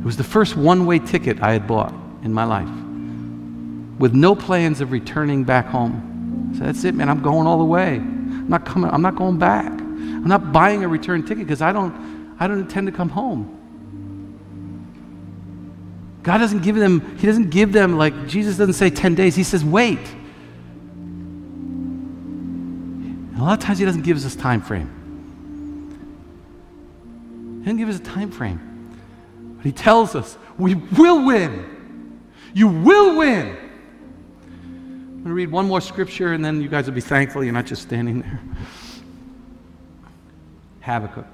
It 0.00 0.04
was 0.04 0.16
the 0.16 0.24
first 0.24 0.56
one 0.56 0.86
way 0.86 0.98
ticket 0.98 1.40
I 1.40 1.52
had 1.52 1.68
bought 1.68 1.94
in 2.24 2.32
my 2.32 2.44
life 2.44 2.68
with 4.00 4.14
no 4.14 4.34
plans 4.34 4.80
of 4.80 4.90
returning 4.90 5.44
back 5.44 5.66
home. 5.66 6.54
So 6.58 6.64
That's 6.64 6.82
it, 6.82 6.96
man. 6.96 7.08
I'm 7.08 7.22
going 7.22 7.46
all 7.46 7.58
the 7.58 7.64
way. 7.64 8.02
I'm 8.42 8.48
not 8.48 8.64
coming, 8.64 8.90
I'm 8.90 9.02
not 9.02 9.14
going 9.16 9.38
back. 9.38 9.70
I'm 9.70 10.26
not 10.26 10.52
buying 10.52 10.82
a 10.84 10.88
return 10.88 11.22
ticket 11.22 11.46
because 11.46 11.62
I 11.62 11.72
don't, 11.72 12.36
I 12.38 12.48
don't 12.48 12.58
intend 12.58 12.88
to 12.88 12.92
come 12.92 13.08
home. 13.08 13.58
God 16.22 16.38
doesn't 16.38 16.62
give 16.62 16.76
them, 16.76 17.16
He 17.18 17.26
doesn't 17.26 17.50
give 17.50 17.72
them 17.72 17.96
like 17.96 18.26
Jesus 18.26 18.56
doesn't 18.56 18.74
say 18.74 18.90
10 18.90 19.14
days, 19.14 19.36
He 19.36 19.44
says, 19.44 19.64
wait. 19.64 19.98
And 23.30 23.38
a 23.38 23.42
lot 23.42 23.58
of 23.58 23.64
times 23.64 23.78
He 23.78 23.84
doesn't 23.84 24.02
give 24.02 24.16
us 24.16 24.24
this 24.24 24.36
time 24.36 24.60
frame. 24.60 24.98
He 27.60 27.64
doesn't 27.64 27.78
give 27.78 27.88
us 27.88 27.96
a 27.96 28.02
time 28.02 28.30
frame. 28.30 28.60
But 29.56 29.66
He 29.66 29.72
tells 29.72 30.16
us, 30.16 30.36
we 30.58 30.74
will 30.74 31.24
win. 31.24 32.20
You 32.54 32.68
will 32.68 33.16
win. 33.18 33.56
Going 35.32 35.46
to 35.46 35.46
read 35.46 35.52
one 35.52 35.66
more 35.66 35.80
scripture 35.80 36.34
and 36.34 36.44
then 36.44 36.60
you 36.60 36.68
guys 36.68 36.84
will 36.84 36.92
be 36.92 37.00
thankful 37.00 37.42
you're 37.42 37.54
not 37.54 37.64
just 37.64 37.80
standing 37.80 38.20
there. 38.20 38.38
Habakkuk. 40.82 41.24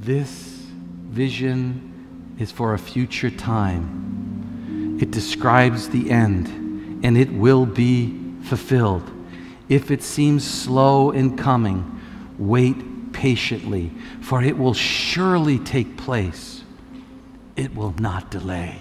This 0.00 0.30
vision 0.30 2.34
is 2.40 2.50
for 2.50 2.74
a 2.74 2.78
future 2.78 3.30
time. 3.30 4.98
It 5.00 5.12
describes 5.12 5.90
the 5.90 6.10
end, 6.10 6.48
and 7.04 7.16
it 7.16 7.32
will 7.32 7.66
be 7.66 8.18
fulfilled. 8.46 9.08
If 9.68 9.92
it 9.92 10.02
seems 10.02 10.44
slow 10.44 11.12
in 11.12 11.36
coming, 11.36 12.00
wait 12.36 13.12
patiently, 13.12 13.92
for 14.20 14.42
it 14.42 14.58
will 14.58 14.74
surely 14.74 15.60
take 15.60 15.96
place. 15.96 16.64
It 17.54 17.76
will 17.76 17.94
not 18.00 18.32
delay. 18.32 18.80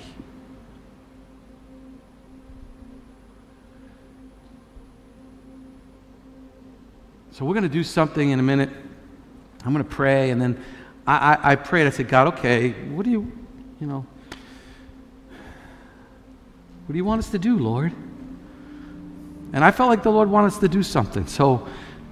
So, 7.41 7.45
we're 7.45 7.55
going 7.55 7.63
to 7.63 7.69
do 7.69 7.83
something 7.83 8.29
in 8.29 8.39
a 8.39 8.43
minute. 8.43 8.69
I'm 9.65 9.73
going 9.73 9.83
to 9.83 9.89
pray, 9.89 10.29
and 10.29 10.39
then 10.39 10.63
I, 11.07 11.33
I, 11.33 11.51
I 11.53 11.55
prayed. 11.55 11.87
I 11.87 11.89
said, 11.89 12.07
God, 12.07 12.27
okay, 12.35 12.69
what 12.69 13.03
do 13.03 13.09
you, 13.09 13.31
you 13.79 13.87
know, 13.87 14.05
what 16.85 16.93
do 16.93 16.95
you 16.95 17.03
want 17.03 17.17
us 17.17 17.31
to 17.31 17.39
do, 17.39 17.57
Lord? 17.57 17.93
And 19.53 19.65
I 19.65 19.71
felt 19.71 19.89
like 19.89 20.03
the 20.03 20.11
Lord 20.11 20.29
wanted 20.29 20.49
us 20.49 20.59
to 20.59 20.67
do 20.67 20.83
something. 20.83 21.25
So 21.25 21.67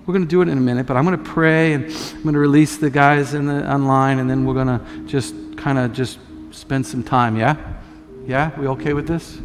we're 0.08 0.14
going 0.16 0.24
to 0.24 0.28
do 0.28 0.42
it 0.42 0.48
in 0.48 0.58
a 0.58 0.62
minute, 0.62 0.88
but 0.88 0.98
I'm 0.98 1.06
going 1.06 1.24
to 1.24 1.24
pray 1.24 1.74
and 1.74 1.86
I'm 1.86 2.24
going 2.24 2.34
to 2.34 2.40
release 2.40 2.78
the 2.78 2.90
guys 2.90 3.36
in 3.36 3.46
the 3.46 3.72
online, 3.72 4.18
and 4.18 4.28
then 4.28 4.46
we're 4.46 4.56
going 4.56 4.80
to 4.80 5.06
just 5.06 5.36
kind 5.58 5.78
of 5.78 5.94
just 5.94 6.18
spend 6.50 6.88
some 6.88 7.04
time. 7.04 7.38
Yeah? 7.38 7.56
Yeah? 8.26 8.60
We 8.60 8.66
okay 8.70 8.94
with 8.94 9.08
this? 9.08 9.40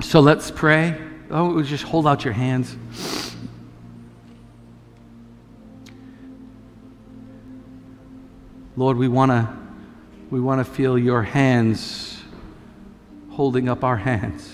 So 0.00 0.18
let's 0.18 0.50
pray. 0.50 1.00
Oh, 1.30 1.62
just 1.62 1.84
hold 1.84 2.08
out 2.08 2.24
your 2.24 2.34
hands. 2.34 2.76
Lord, 8.76 8.96
we 8.96 9.08
want 9.08 9.30
to 9.30 9.48
we 10.30 10.40
want 10.40 10.66
to 10.66 10.72
feel 10.72 10.98
your 10.98 11.22
hands 11.22 12.22
holding 13.32 13.68
up 13.68 13.84
our 13.84 13.98
hands. 13.98 14.50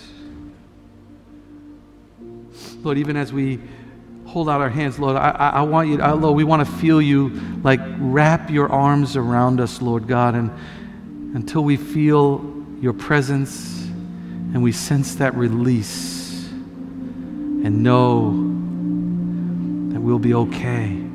Lord, 2.83 2.99
even 2.99 3.17
as 3.17 3.33
we 3.33 3.61
hold 4.27 4.49
out 4.49 4.61
our 4.61 4.69
hands, 4.69 4.99
Lord, 4.99 5.17
I, 5.17 5.31
I, 5.31 5.63
want 5.63 5.89
you, 5.89 6.01
I, 6.01 6.13
Lord, 6.13 6.37
we 6.37 6.45
want 6.45 6.67
to 6.67 6.73
feel 6.77 7.01
you 7.01 7.29
like 7.63 7.81
wrap 7.99 8.51
your 8.51 8.71
arms 8.71 9.17
around 9.17 9.61
us, 9.61 9.81
Lord 9.81 10.07
God, 10.07 10.35
and 10.35 10.51
until 11.37 11.63
we 11.63 11.77
feel 11.77 12.67
your 12.81 12.93
presence 12.93 13.85
and 13.85 14.63
we 14.63 14.73
sense 14.73 15.15
that 15.17 15.35
release 15.35 16.49
and 16.49 17.83
know 17.83 18.31
that 19.93 20.01
we'll 20.01 20.19
be 20.19 20.35
okay. 20.35 21.08